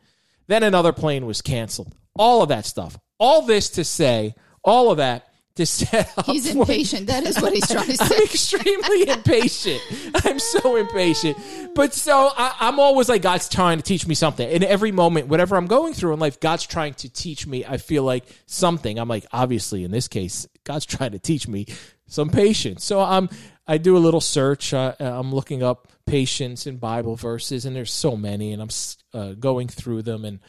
Then 0.48 0.64
another 0.64 0.92
plane 0.92 1.26
was 1.26 1.42
canceled. 1.42 1.96
All 2.16 2.42
of 2.42 2.50
that 2.50 2.66
stuff. 2.66 2.98
All 3.20 3.44
this 3.44 3.70
to 3.72 3.84
say, 3.84 4.36
all 4.64 4.92
of 4.92 4.98
that 4.98 5.28
to 5.56 5.66
set 5.66 6.12
up. 6.18 6.26
He's 6.26 6.54
impatient. 6.54 7.08
That 7.08 7.26
is 7.26 7.40
what 7.42 7.54
he's 7.54 7.68
trying 7.68 7.88
to 7.88 7.98
say. 8.06 8.16
I'm 8.16 8.24
extremely 8.24 9.10
impatient. 9.10 9.82
I'm 10.26 10.40
so 10.40 10.76
impatient. 10.76 11.38
But 11.76 11.94
so 11.94 12.32
I, 12.36 12.56
I'm 12.60 12.80
always 12.80 13.10
like, 13.10 13.22
God's 13.22 13.50
trying 13.50 13.78
to 13.78 13.84
teach 13.84 14.08
me 14.08 14.16
something. 14.16 14.50
In 14.50 14.64
every 14.64 14.92
moment, 14.92 15.28
whatever 15.28 15.56
I'm 15.56 15.68
going 15.68 15.94
through 15.94 16.14
in 16.14 16.20
life, 16.20 16.40
God's 16.40 16.66
trying 16.66 16.94
to 16.96 17.10
teach 17.10 17.46
me. 17.46 17.66
I 17.66 17.78
feel 17.78 18.04
like 18.04 18.26
something. 18.46 18.98
I'm 18.98 19.10
like, 19.10 19.26
obviously, 19.32 19.84
in 19.84 19.92
this 19.92 20.08
case, 20.08 20.48
God's 20.64 20.86
trying 20.86 21.12
to 21.12 21.20
teach 21.20 21.48
me 21.48 21.68
some 22.08 22.30
patience. 22.30 22.84
So 22.84 23.02
I'm, 23.02 23.30
I 23.68 23.78
do 23.78 23.98
a 23.98 24.00
little 24.00 24.22
search. 24.22 24.74
Uh, 24.74 24.96
I'm 25.00 25.34
looking 25.34 25.64
up 25.64 25.88
patience 26.06 26.66
in 26.68 26.78
Bible 26.78 27.16
verses, 27.16 27.66
and 27.66 27.76
there's 27.76 27.92
so 27.92 28.16
many, 28.16 28.54
and 28.54 28.62
I'm 28.62 28.70
uh, 29.14 29.34
going 29.34 29.68
through 29.68 30.02
them. 30.04 30.26
And 30.26 30.40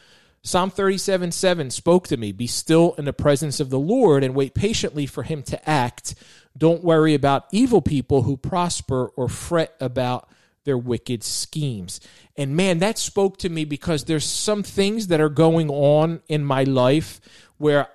Psalm 0.45 0.69
37 0.69 1.31
7 1.31 1.69
spoke 1.69 2.07
to 2.07 2.17
me 2.17 2.31
Be 2.31 2.47
still 2.47 2.95
in 2.97 3.05
the 3.05 3.13
presence 3.13 3.59
of 3.59 3.69
the 3.69 3.79
Lord 3.79 4.23
and 4.23 4.35
wait 4.35 4.53
patiently 4.53 5.05
for 5.05 5.23
him 5.23 5.41
to 5.43 5.69
act. 5.69 6.15
Don't 6.57 6.83
worry 6.83 7.13
about 7.13 7.47
evil 7.51 7.81
people 7.81 8.23
who 8.23 8.37
prosper 8.37 9.07
or 9.15 9.29
fret 9.29 9.75
about 9.79 10.29
their 10.65 10.77
wicked 10.77 11.23
schemes. 11.23 11.99
And 12.37 12.55
man, 12.55 12.79
that 12.79 12.97
spoke 12.97 13.37
to 13.37 13.49
me 13.49 13.65
because 13.65 14.03
there's 14.03 14.25
some 14.25 14.63
things 14.63 15.07
that 15.07 15.21
are 15.21 15.29
going 15.29 15.69
on 15.69 16.21
in 16.27 16.43
my 16.43 16.63
life 16.63 17.19
where 17.57 17.87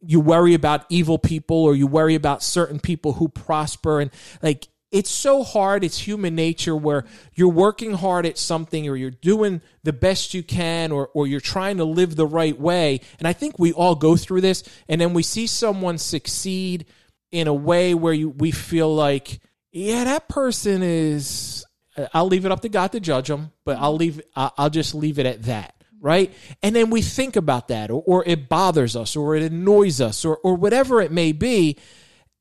you 0.00 0.20
worry 0.20 0.54
about 0.54 0.86
evil 0.88 1.18
people 1.18 1.56
or 1.56 1.74
you 1.74 1.86
worry 1.86 2.14
about 2.14 2.42
certain 2.42 2.80
people 2.80 3.14
who 3.14 3.28
prosper 3.28 4.00
and 4.00 4.10
like 4.42 4.68
it's 4.90 5.10
so 5.10 5.42
hard 5.42 5.84
it's 5.84 5.98
human 5.98 6.34
nature 6.34 6.74
where 6.74 7.04
you're 7.34 7.48
working 7.48 7.92
hard 7.92 8.26
at 8.26 8.36
something 8.36 8.88
or 8.88 8.96
you're 8.96 9.10
doing 9.10 9.60
the 9.82 9.92
best 9.92 10.34
you 10.34 10.42
can 10.42 10.92
or 10.92 11.08
or 11.14 11.26
you're 11.26 11.40
trying 11.40 11.76
to 11.76 11.84
live 11.84 12.16
the 12.16 12.26
right 12.26 12.58
way 12.58 13.00
and 13.18 13.28
i 13.28 13.32
think 13.32 13.58
we 13.58 13.72
all 13.72 13.94
go 13.94 14.16
through 14.16 14.40
this 14.40 14.62
and 14.88 15.00
then 15.00 15.14
we 15.14 15.22
see 15.22 15.46
someone 15.46 15.98
succeed 15.98 16.86
in 17.30 17.46
a 17.46 17.54
way 17.54 17.94
where 17.94 18.12
you 18.12 18.28
we 18.30 18.50
feel 18.50 18.92
like 18.94 19.40
yeah 19.72 20.04
that 20.04 20.28
person 20.28 20.82
is 20.82 21.64
i'll 22.12 22.26
leave 22.26 22.44
it 22.44 22.52
up 22.52 22.60
to 22.60 22.68
god 22.68 22.92
to 22.92 23.00
judge 23.00 23.28
them 23.28 23.52
but 23.64 23.76
i'll 23.78 23.96
leave 23.96 24.20
i'll 24.34 24.70
just 24.70 24.94
leave 24.94 25.18
it 25.18 25.26
at 25.26 25.42
that 25.44 25.74
right? 26.00 26.32
And 26.62 26.74
then 26.74 26.88
we 26.88 27.02
think 27.02 27.36
about 27.36 27.68
that, 27.68 27.90
or, 27.90 28.02
or 28.06 28.24
it 28.26 28.48
bothers 28.48 28.96
us, 28.96 29.16
or 29.16 29.36
it 29.36 29.42
annoys 29.52 30.00
us, 30.00 30.24
or, 30.24 30.38
or 30.38 30.54
whatever 30.54 31.00
it 31.02 31.12
may 31.12 31.32
be. 31.32 31.76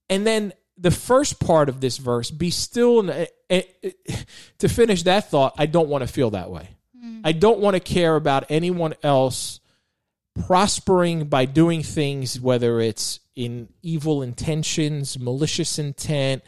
And 0.09 0.25
then 0.25 0.53
the 0.79 0.91
first 0.91 1.39
part 1.39 1.67
of 1.69 1.81
this 1.81 1.97
verse, 1.97 2.31
be 2.31 2.49
still, 2.49 2.99
and- 3.01 3.27
eh, 3.49 3.61
eh, 3.83 3.91
to 4.59 4.69
finish 4.69 5.03
that 5.03 5.29
thought, 5.29 5.53
I 5.57 5.65
don't 5.65 5.89
want 5.89 6.03
to 6.03 6.07
feel 6.07 6.29
that 6.31 6.49
way. 6.51 6.69
I 7.23 7.33
don't 7.33 7.59
want 7.59 7.75
to 7.75 7.79
care 7.81 8.15
about 8.15 8.45
anyone 8.49 8.93
else 9.03 9.59
prospering 10.47 11.25
by 11.25 11.45
doing 11.45 11.83
things, 11.83 12.39
whether 12.39 12.79
it's 12.79 13.19
in 13.35 13.69
evil 13.81 14.21
intentions, 14.21 15.19
malicious 15.19 15.77
intent. 15.79 16.43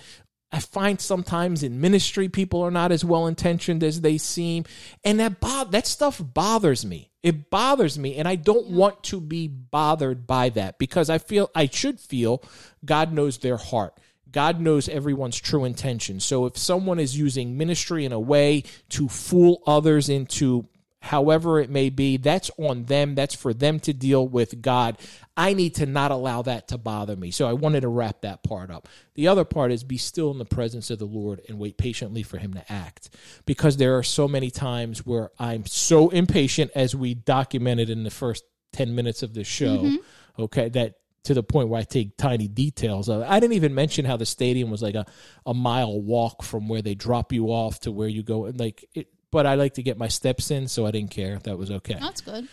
I 0.51 0.59
find 0.59 0.99
sometimes 0.99 1.63
in 1.63 1.79
ministry 1.79 2.27
people 2.27 2.61
are 2.61 2.71
not 2.71 2.91
as 2.91 3.05
well 3.05 3.27
intentioned 3.27 3.83
as 3.83 4.01
they 4.01 4.17
seem, 4.17 4.65
and 5.03 5.19
that 5.19 5.39
bo- 5.39 5.65
that 5.65 5.87
stuff 5.87 6.21
bothers 6.21 6.85
me. 6.85 7.11
It 7.23 7.49
bothers 7.49 7.97
me, 7.97 8.15
and 8.17 8.27
I 8.27 8.35
don't 8.35 8.67
want 8.67 9.03
to 9.05 9.21
be 9.21 9.47
bothered 9.47 10.27
by 10.27 10.49
that 10.49 10.77
because 10.77 11.09
I 11.09 11.19
feel 11.19 11.49
I 11.55 11.67
should 11.67 11.99
feel 11.99 12.43
God 12.83 13.13
knows 13.13 13.37
their 13.37 13.57
heart. 13.57 13.97
God 14.31 14.59
knows 14.59 14.89
everyone's 14.89 15.39
true 15.39 15.65
intention. 15.65 16.19
So 16.19 16.45
if 16.45 16.57
someone 16.57 16.99
is 16.99 17.17
using 17.17 17.57
ministry 17.57 18.05
in 18.05 18.11
a 18.11 18.19
way 18.19 18.63
to 18.89 19.07
fool 19.07 19.61
others 19.65 20.09
into 20.09 20.67
however 21.01 21.59
it 21.59 21.69
may 21.69 21.89
be, 21.89 22.17
that's 22.17 22.51
on 22.57 22.85
them. 22.85 23.15
That's 23.15 23.33
for 23.33 23.53
them 23.53 23.79
to 23.81 23.93
deal 23.93 24.27
with 24.27 24.61
God. 24.61 24.97
I 25.35 25.53
need 25.53 25.75
to 25.75 25.85
not 25.85 26.11
allow 26.11 26.43
that 26.43 26.67
to 26.69 26.77
bother 26.77 27.15
me. 27.15 27.31
So 27.31 27.47
I 27.47 27.53
wanted 27.53 27.81
to 27.81 27.87
wrap 27.87 28.21
that 28.21 28.43
part 28.43 28.69
up. 28.69 28.87
The 29.15 29.27
other 29.27 29.43
part 29.43 29.71
is 29.71 29.83
be 29.83 29.97
still 29.97 30.31
in 30.31 30.37
the 30.37 30.45
presence 30.45 30.91
of 30.91 30.99
the 30.99 31.05
Lord 31.05 31.41
and 31.49 31.57
wait 31.57 31.77
patiently 31.77 32.21
for 32.23 32.37
him 32.37 32.53
to 32.53 32.71
act. 32.71 33.09
Because 33.45 33.77
there 33.77 33.97
are 33.97 34.03
so 34.03 34.27
many 34.27 34.51
times 34.51 35.05
where 35.05 35.31
I'm 35.39 35.65
so 35.65 36.09
impatient, 36.09 36.71
as 36.75 36.95
we 36.95 37.15
documented 37.15 37.89
in 37.89 38.03
the 38.03 38.11
first 38.11 38.43
10 38.73 38.93
minutes 38.93 39.23
of 39.23 39.33
the 39.33 39.43
show, 39.43 39.79
mm-hmm. 39.79 40.43
okay, 40.43 40.69
that 40.69 40.95
to 41.23 41.33
the 41.33 41.43
point 41.43 41.69
where 41.69 41.79
I 41.79 41.83
take 41.83 42.17
tiny 42.17 42.47
details 42.47 43.09
of 43.09 43.21
it. 43.21 43.25
I 43.25 43.39
didn't 43.39 43.53
even 43.53 43.75
mention 43.75 44.05
how 44.05 44.17
the 44.17 44.25
stadium 44.25 44.71
was 44.71 44.81
like 44.81 44.95
a, 44.95 45.05
a 45.45 45.53
mile 45.53 46.01
walk 46.01 46.43
from 46.43 46.67
where 46.67 46.81
they 46.81 46.95
drop 46.95 47.31
you 47.31 47.47
off 47.47 47.79
to 47.81 47.91
where 47.91 48.07
you 48.07 48.23
go. 48.23 48.51
Like 48.55 48.85
it, 48.93 49.07
but 49.31 49.45
I 49.45 49.55
like 49.55 49.75
to 49.75 49.83
get 49.83 49.97
my 49.97 50.07
steps 50.07 50.51
in, 50.51 50.67
so 50.67 50.85
I 50.85 50.91
didn't 50.91 51.11
care. 51.11 51.39
That 51.43 51.57
was 51.57 51.71
okay. 51.71 51.97
That's 51.99 52.21
good. 52.21 52.47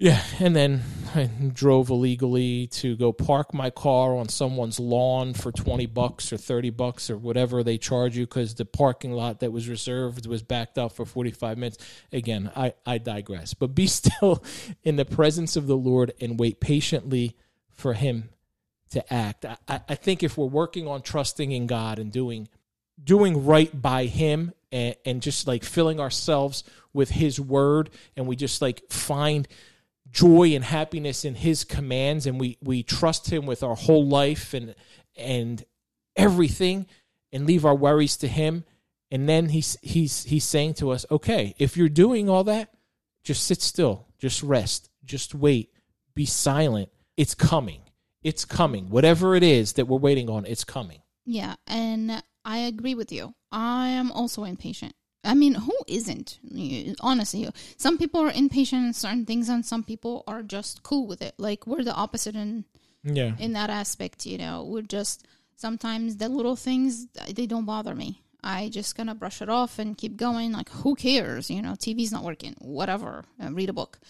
Yeah, 0.00 0.22
and 0.38 0.56
then 0.56 0.82
I 1.14 1.28
drove 1.52 1.90
illegally 1.90 2.68
to 2.68 2.96
go 2.96 3.12
park 3.12 3.52
my 3.52 3.68
car 3.68 4.16
on 4.16 4.30
someone's 4.30 4.80
lawn 4.80 5.34
for 5.34 5.52
20 5.52 5.84
bucks 5.84 6.32
or 6.32 6.38
30 6.38 6.70
bucks 6.70 7.10
or 7.10 7.18
whatever 7.18 7.62
they 7.62 7.76
charge 7.76 8.16
you 8.16 8.26
because 8.26 8.54
the 8.54 8.64
parking 8.64 9.12
lot 9.12 9.40
that 9.40 9.52
was 9.52 9.68
reserved 9.68 10.26
was 10.26 10.42
backed 10.42 10.78
up 10.78 10.92
for 10.92 11.04
45 11.04 11.58
minutes. 11.58 11.76
Again, 12.12 12.50
I, 12.56 12.72
I 12.86 12.96
digress. 12.96 13.52
But 13.52 13.74
be 13.74 13.86
still 13.88 14.42
in 14.82 14.96
the 14.96 15.04
presence 15.04 15.54
of 15.54 15.66
the 15.66 15.76
Lord 15.76 16.14
and 16.18 16.40
wait 16.40 16.60
patiently 16.60 17.36
for 17.80 17.94
Him 17.94 18.30
to 18.90 19.12
act. 19.12 19.44
I, 19.44 19.80
I 19.88 19.94
think 19.94 20.22
if 20.22 20.36
we're 20.36 20.46
working 20.46 20.86
on 20.86 21.02
trusting 21.02 21.50
in 21.52 21.66
God 21.66 21.98
and 21.98 22.12
doing 22.12 22.48
doing 23.02 23.46
right 23.46 23.80
by 23.80 24.04
him 24.04 24.52
and, 24.70 24.94
and 25.06 25.22
just 25.22 25.46
like 25.46 25.64
filling 25.64 25.98
ourselves 26.00 26.64
with 26.92 27.08
his 27.10 27.40
word 27.40 27.88
and 28.16 28.26
we 28.26 28.36
just 28.36 28.60
like 28.60 28.82
find 28.90 29.48
joy 30.10 30.54
and 30.54 30.64
happiness 30.64 31.24
in 31.24 31.34
his 31.34 31.64
commands 31.64 32.26
and 32.26 32.38
we 32.38 32.58
we 32.60 32.82
trust 32.82 33.30
him 33.30 33.46
with 33.46 33.62
our 33.62 33.76
whole 33.76 34.06
life 34.06 34.52
and 34.52 34.74
and 35.16 35.64
everything 36.16 36.86
and 37.32 37.46
leave 37.46 37.64
our 37.64 37.76
worries 37.76 38.18
to 38.18 38.28
him 38.28 38.64
and 39.10 39.28
then 39.28 39.48
he's 39.48 39.78
he's 39.80 40.24
he's 40.24 40.44
saying 40.44 40.74
to 40.74 40.90
us 40.90 41.06
okay 41.10 41.54
if 41.58 41.76
you're 41.76 41.88
doing 41.88 42.28
all 42.28 42.44
that 42.44 42.70
Just 43.22 43.46
sit 43.46 43.62
still. 43.62 44.06
Just 44.18 44.42
rest. 44.42 44.90
Just 45.04 45.34
wait. 45.34 45.72
Be 46.14 46.26
silent. 46.26 46.90
It's 47.22 47.34
coming. 47.34 47.82
It's 48.22 48.44
coming. 48.46 48.84
Whatever 48.96 49.34
it 49.34 49.42
is 49.42 49.74
that 49.74 49.86
we're 49.86 49.98
waiting 50.08 50.28
on, 50.30 50.46
it's 50.46 50.64
coming. 50.64 51.00
Yeah, 51.26 51.54
and 51.66 52.22
I 52.44 52.58
agree 52.72 52.94
with 52.94 53.10
you. 53.12 53.34
I 53.52 53.88
am 53.88 54.10
also 54.12 54.44
impatient. 54.44 54.94
I 55.22 55.34
mean, 55.34 55.54
who 55.66 55.76
isn't? 55.86 56.38
Honestly, 57.00 57.42
some 57.76 57.98
people 57.98 58.20
are 58.22 58.30
impatient 58.44 58.86
in 58.86 58.92
certain 58.94 59.26
things, 59.26 59.50
and 59.50 59.66
some 59.66 59.82
people 59.84 60.24
are 60.26 60.42
just 60.42 60.82
cool 60.82 61.06
with 61.06 61.20
it. 61.20 61.34
Like 61.36 61.66
we're 61.66 61.84
the 61.84 61.94
opposite 62.04 62.36
in 62.36 62.64
Yeah. 63.04 63.32
in 63.38 63.52
that 63.52 63.68
aspect. 63.82 64.24
You 64.24 64.38
know, 64.38 64.64
we're 64.64 64.90
just 64.98 65.26
sometimes 65.56 66.16
the 66.16 66.28
little 66.30 66.56
things 66.56 67.06
they 67.38 67.46
don't 67.46 67.66
bother 67.66 67.94
me. 67.94 68.22
I 68.42 68.70
just 68.70 68.96
kind 68.96 69.10
of 69.10 69.18
brush 69.18 69.42
it 69.42 69.50
off 69.50 69.78
and 69.78 69.98
keep 70.02 70.16
going. 70.16 70.52
Like 70.52 70.70
who 70.70 70.94
cares? 70.94 71.50
You 71.50 71.60
know, 71.60 71.72
TV's 71.84 72.12
not 72.12 72.24
working. 72.24 72.54
Whatever. 72.78 73.24
Uh, 73.42 73.52
read 73.52 73.68
a 73.68 73.74
book. 73.74 74.00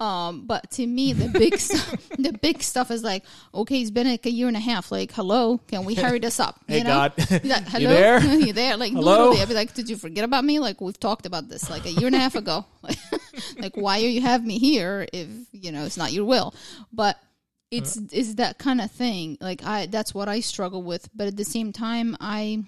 Um, 0.00 0.46
but 0.46 0.70
to 0.72 0.86
me, 0.86 1.12
the 1.12 1.28
big 1.28 1.58
stuff, 1.58 2.08
the 2.18 2.32
big 2.32 2.62
stuff 2.62 2.90
is 2.92 3.02
like, 3.02 3.24
okay, 3.52 3.80
it's 3.80 3.90
been 3.90 4.06
like 4.08 4.26
a 4.26 4.30
year 4.30 4.46
and 4.46 4.56
a 4.56 4.60
half. 4.60 4.92
Like, 4.92 5.10
hello, 5.12 5.58
can 5.66 5.84
we 5.84 5.94
hurry 5.94 6.20
this 6.20 6.38
up? 6.38 6.60
Hey, 6.68 6.84
know? 6.84 6.90
God. 6.90 7.12
Like, 7.18 7.42
You 7.44 7.54
hello, 7.66 7.90
there? 7.90 8.20
you 8.38 8.52
there? 8.52 8.76
Like, 8.76 8.92
Hello? 8.92 9.10
literally, 9.18 9.42
I'd 9.42 9.48
be 9.48 9.54
like, 9.54 9.74
did 9.74 9.88
you 9.90 9.96
forget 9.96 10.22
about 10.22 10.44
me? 10.44 10.60
Like, 10.60 10.80
we've 10.80 10.98
talked 11.00 11.26
about 11.26 11.48
this 11.48 11.68
like 11.68 11.84
a 11.84 11.90
year 11.90 12.06
and 12.06 12.14
a 12.14 12.18
half 12.20 12.36
ago. 12.36 12.64
Like, 12.82 12.96
like 13.58 13.76
why 13.76 13.98
are 13.98 14.06
you 14.06 14.20
have 14.20 14.44
me 14.44 14.58
here 14.58 15.06
if 15.12 15.28
you 15.52 15.72
know 15.72 15.84
it's 15.84 15.96
not 15.96 16.12
your 16.12 16.24
will? 16.26 16.54
But 16.92 17.18
it's 17.72 17.96
it's 18.12 18.34
that 18.34 18.58
kind 18.58 18.80
of 18.80 18.90
thing. 18.92 19.36
Like, 19.40 19.64
I 19.64 19.86
that's 19.86 20.14
what 20.14 20.28
I 20.28 20.40
struggle 20.40 20.82
with. 20.82 21.08
But 21.14 21.26
at 21.26 21.36
the 21.36 21.44
same 21.44 21.72
time, 21.72 22.16
I. 22.20 22.62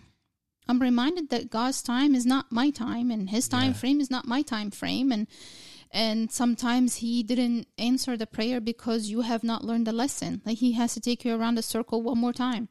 I'm 0.68 0.80
reminded 0.80 1.30
that 1.30 1.50
God's 1.50 1.82
time 1.82 2.14
is 2.14 2.24
not 2.24 2.52
my 2.52 2.70
time, 2.70 3.10
and 3.10 3.28
His 3.30 3.48
time 3.48 3.68
Yeah. 3.68 3.72
frame 3.72 4.00
is 4.00 4.08
not 4.08 4.26
my 4.28 4.42
time 4.42 4.70
frame, 4.70 5.10
and 5.10 5.26
and 5.90 6.30
sometimes 6.30 6.96
he 6.96 7.22
didn't 7.22 7.66
answer 7.76 8.16
the 8.16 8.26
prayer 8.26 8.60
because 8.60 9.10
you 9.10 9.22
have 9.22 9.42
not 9.42 9.64
learned 9.64 9.86
the 9.86 9.92
lesson. 9.92 10.40
Like 10.46 10.58
he 10.58 10.72
has 10.72 10.94
to 10.94 11.00
take 11.00 11.24
you 11.24 11.34
around 11.34 11.56
the 11.56 11.62
circle 11.62 12.02
one 12.02 12.18
more 12.18 12.32
time. 12.32 12.68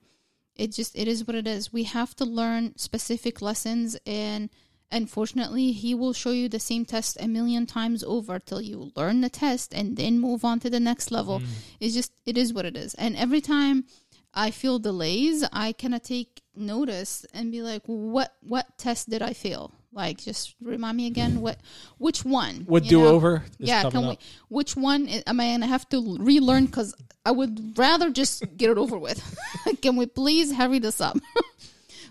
It 0.56 0.74
just 0.74 0.98
it 0.98 1.08
is 1.08 1.26
what 1.26 1.36
it 1.36 1.48
is. 1.48 1.74
We 1.74 1.84
have 1.84 2.16
to 2.16 2.26
learn 2.26 2.78
specific 2.78 3.42
lessons 3.42 3.98
and 4.06 4.50
unfortunately 4.92 5.72
he 5.72 5.94
will 5.94 6.14
show 6.14 6.32
you 6.32 6.50
the 6.50 6.60
same 6.60 6.86
test 6.86 7.18
a 7.20 7.28
million 7.28 7.66
times 7.66 8.04
over 8.04 8.40
till 8.40 8.62
you 8.62 8.92
learn 8.96 9.22
the 9.22 9.30
test 9.30 9.74
and 9.74 9.98
then 9.98 10.20
move 10.20 10.46
on 10.46 10.60
to 10.62 10.70
the 10.70 10.80
next 10.80 11.12
level. 11.12 11.40
Mm. 11.40 11.46
It's 11.80 11.96
just 11.96 12.14
it 12.26 12.38
is 12.38 12.54
what 12.54 12.66
it 12.66 12.78
is. 12.78 12.94
And 12.96 13.16
every 13.18 13.42
time 13.42 13.86
i 14.32 14.52
feel 14.52 14.78
delays 14.78 15.44
i 15.52 15.72
kind 15.74 15.96
of 15.96 16.04
take 16.04 16.42
notice 16.56 17.26
and 17.34 17.52
be 17.52 17.64
like 17.64 17.82
what 17.86 18.36
what 18.42 18.78
test 18.78 19.10
did 19.10 19.24
i 19.24 19.34
fail 19.34 19.74
like 19.92 20.20
just 20.20 20.56
remind 20.62 20.96
me 20.98 21.08
again 21.08 21.42
what 21.42 21.58
which 21.98 22.24
one 22.24 22.64
What 22.68 22.84
do 22.84 23.02
know? 23.02 23.08
over? 23.08 23.44
yeah 23.58 23.90
can 23.90 24.02
we 24.04 24.14
up. 24.14 24.22
which 24.50 24.76
one 24.76 25.08
i- 25.10 25.24
am 25.26 25.40
i 25.40 25.52
gonna 25.52 25.66
have 25.68 25.88
to 25.90 26.18
relearn? 26.20 26.66
Because 26.66 26.94
i 27.26 27.32
would 27.32 27.78
rather 27.78 28.10
just 28.12 28.44
get 28.58 28.70
it 28.70 28.78
over 28.78 28.98
with. 28.98 29.20
Can 29.82 29.96
we 29.98 30.06
please 30.06 30.54
hurry 30.54 30.80
this 30.80 31.02
up? 31.02 31.18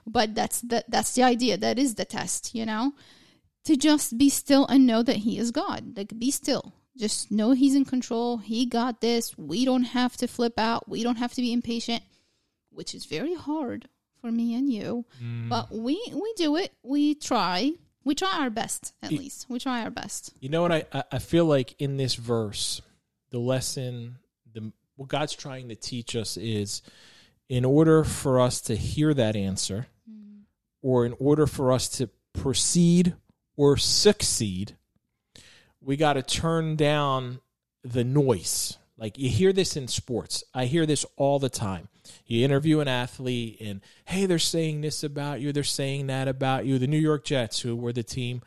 But 0.06 0.34
that's 0.34 0.60
the, 0.62 0.84
that's 0.88 1.14
the 1.14 1.22
idea. 1.22 1.56
That 1.58 1.78
is 1.78 1.94
the 1.96 2.04
test 2.04 2.54
you 2.54 2.64
know? 2.64 2.92
To 3.64 3.76
just 3.76 4.16
be 4.16 4.28
still 4.30 4.64
and 4.66 4.86
know 4.86 5.02
that 5.02 5.16
he 5.18 5.38
is 5.38 5.50
god. 5.50 5.96
Like 5.96 6.18
be 6.18 6.30
still. 6.30 6.72
Just 6.96 7.30
know 7.30 7.52
he's 7.52 7.74
in 7.74 7.84
control. 7.84 8.38
He 8.38 8.64
got 8.66 9.00
this. 9.00 9.36
We 9.36 9.64
don't 9.64 9.84
have 9.84 10.16
to 10.16 10.26
flip 10.26 10.58
out. 10.58 10.88
We 10.88 11.02
don't 11.02 11.16
have 11.18 11.32
to 11.34 11.40
be 11.42 11.52
impatient 11.52 12.02
which 12.70 12.94
is 12.94 13.06
very 13.06 13.34
hard 13.34 13.88
for 14.28 14.32
me 14.34 14.54
and 14.54 14.70
you. 14.70 15.04
Mm. 15.22 15.48
But 15.48 15.72
we 15.72 16.00
we 16.12 16.32
do 16.36 16.56
it. 16.56 16.72
We 16.82 17.14
try. 17.14 17.72
We 18.04 18.14
try 18.14 18.38
our 18.40 18.50
best 18.50 18.94
at 19.02 19.10
Y- 19.10 19.18
least. 19.18 19.46
We 19.48 19.58
try 19.58 19.82
our 19.82 19.90
best. 19.90 20.32
You 20.40 20.48
know 20.48 20.62
what? 20.62 20.72
I, 20.72 20.84
I 20.92 21.04
I 21.12 21.18
feel 21.18 21.46
like 21.46 21.74
in 21.78 21.96
this 21.96 22.14
verse, 22.14 22.82
the 23.30 23.38
lesson, 23.38 24.18
the 24.52 24.72
what 24.96 25.08
God's 25.08 25.34
trying 25.34 25.68
to 25.70 25.74
teach 25.74 26.14
us 26.14 26.36
is 26.36 26.82
in 27.48 27.64
order 27.64 28.04
for 28.04 28.40
us 28.40 28.60
to 28.62 28.76
hear 28.76 29.14
that 29.14 29.34
answer, 29.34 29.86
mm. 30.10 30.42
or 30.82 31.06
in 31.06 31.14
order 31.18 31.46
for 31.46 31.72
us 31.72 31.88
to 31.88 32.10
proceed 32.34 33.14
or 33.56 33.76
succeed, 33.76 34.76
we 35.80 35.96
got 35.96 36.14
to 36.14 36.22
turn 36.22 36.76
down 36.76 37.40
the 37.82 38.04
noise. 38.04 38.76
Like 38.98 39.16
you 39.16 39.30
hear 39.30 39.52
this 39.52 39.76
in 39.76 39.88
sports. 39.88 40.44
I 40.52 40.66
hear 40.66 40.84
this 40.84 41.06
all 41.16 41.38
the 41.38 41.48
time. 41.48 41.88
You 42.26 42.44
interview 42.44 42.80
an 42.80 42.88
athlete 42.88 43.58
and 43.60 43.80
hey, 44.06 44.26
they're 44.26 44.38
saying 44.38 44.80
this 44.80 45.02
about 45.02 45.40
you, 45.40 45.52
they're 45.52 45.64
saying 45.64 46.06
that 46.08 46.28
about 46.28 46.66
you. 46.66 46.78
The 46.78 46.86
New 46.86 46.98
York 46.98 47.24
Jets, 47.24 47.60
who 47.60 47.76
were 47.76 47.92
the 47.92 48.02
team 48.02 48.42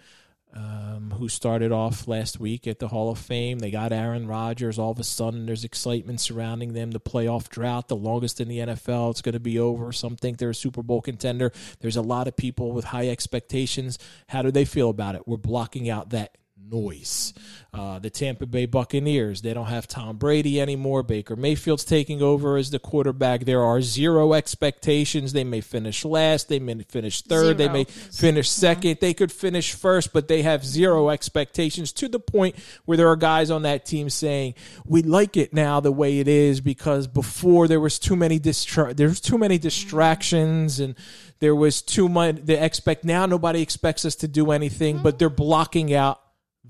um, 0.53 1.13
who 1.17 1.29
started 1.29 1.71
off 1.71 2.07
last 2.07 2.39
week 2.39 2.67
at 2.67 2.79
the 2.79 2.89
Hall 2.89 3.09
of 3.09 3.19
Fame. 3.19 3.59
They 3.59 3.71
got 3.71 3.93
Aaron 3.93 4.27
Rodgers. 4.27 4.77
All 4.77 4.91
of 4.91 4.99
a 4.99 5.03
sudden, 5.03 5.45
there's 5.45 5.63
excitement 5.63 6.19
surrounding 6.19 6.73
them. 6.73 6.91
The 6.91 6.99
playoff 6.99 7.47
drought, 7.47 7.87
the 7.87 7.95
longest 7.95 8.41
in 8.41 8.47
the 8.47 8.59
NFL, 8.59 9.11
it's 9.11 9.21
going 9.21 9.33
to 9.33 9.39
be 9.39 9.57
over. 9.57 9.91
Some 9.91 10.15
think 10.15 10.37
they're 10.37 10.49
a 10.49 10.55
Super 10.55 10.83
Bowl 10.83 11.01
contender. 11.01 11.51
There's 11.79 11.95
a 11.95 12.01
lot 12.01 12.27
of 12.27 12.35
people 12.35 12.73
with 12.73 12.85
high 12.85 13.07
expectations. 13.07 13.97
How 14.27 14.41
do 14.41 14.51
they 14.51 14.65
feel 14.65 14.89
about 14.89 15.15
it? 15.15 15.27
We're 15.27 15.37
blocking 15.37 15.89
out 15.89 16.09
that 16.09 16.37
noise. 16.69 17.33
Uh, 17.73 17.99
the 17.99 18.09
Tampa 18.09 18.45
Bay 18.45 18.65
Buccaneers, 18.65 19.41
they 19.41 19.53
don't 19.53 19.67
have 19.67 19.87
Tom 19.87 20.17
Brady 20.17 20.59
anymore. 20.59 21.03
Baker 21.03 21.37
Mayfield's 21.37 21.85
taking 21.85 22.21
over 22.21 22.57
as 22.57 22.69
the 22.69 22.79
quarterback. 22.79 23.45
There 23.45 23.63
are 23.63 23.81
zero 23.81 24.33
expectations. 24.33 25.31
They 25.31 25.45
may 25.45 25.61
finish 25.61 26.03
last. 26.03 26.49
They 26.49 26.59
may 26.59 26.83
finish 26.83 27.21
third. 27.21 27.57
They 27.57 27.69
may 27.69 27.85
finish 27.85 28.49
second. 28.49 28.97
They 28.99 29.13
could 29.13 29.31
finish 29.31 29.73
first, 29.73 30.11
but 30.11 30.27
they 30.27 30.41
have 30.41 30.65
zero 30.65 31.09
expectations 31.09 31.93
to 31.93 32.09
the 32.09 32.19
point 32.19 32.55
where 32.83 32.97
there 32.97 33.07
are 33.07 33.15
guys 33.15 33.49
on 33.49 33.61
that 33.61 33.85
team 33.85 34.09
saying, 34.09 34.55
"We 34.85 35.01
like 35.01 35.37
it 35.37 35.53
now 35.53 35.79
the 35.79 35.93
way 35.93 36.19
it 36.19 36.27
is 36.27 36.59
because 36.59 37.07
before 37.07 37.69
there 37.69 37.79
was 37.79 37.99
too 37.99 38.17
many 38.17 38.37
distra- 38.37 38.95
there's 38.97 39.21
too 39.21 39.37
many 39.37 39.57
distractions 39.57 40.81
and 40.81 40.95
there 41.39 41.55
was 41.55 41.81
too 41.81 42.09
much 42.09 42.37
the 42.43 42.63
expect 42.63 43.03
now 43.03 43.25
nobody 43.25 43.61
expects 43.61 44.03
us 44.03 44.15
to 44.15 44.27
do 44.27 44.51
anything, 44.51 44.99
but 44.99 45.19
they're 45.19 45.29
blocking 45.29 45.93
out 45.93 46.19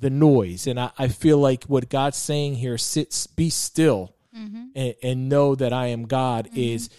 the 0.01 0.09
noise." 0.09 0.67
And 0.67 0.79
I, 0.79 0.91
I 0.97 1.07
feel 1.07 1.37
like 1.37 1.63
what 1.65 1.89
God's 1.89 2.17
saying 2.17 2.55
here, 2.55 2.77
sit, 2.77 3.27
be 3.35 3.49
still, 3.49 4.13
mm-hmm. 4.37 4.65
and, 4.75 4.95
and 5.01 5.29
know 5.29 5.55
that 5.55 5.73
I 5.73 5.87
am 5.87 6.07
God 6.07 6.47
mm-hmm. 6.47 6.59
is 6.59 6.89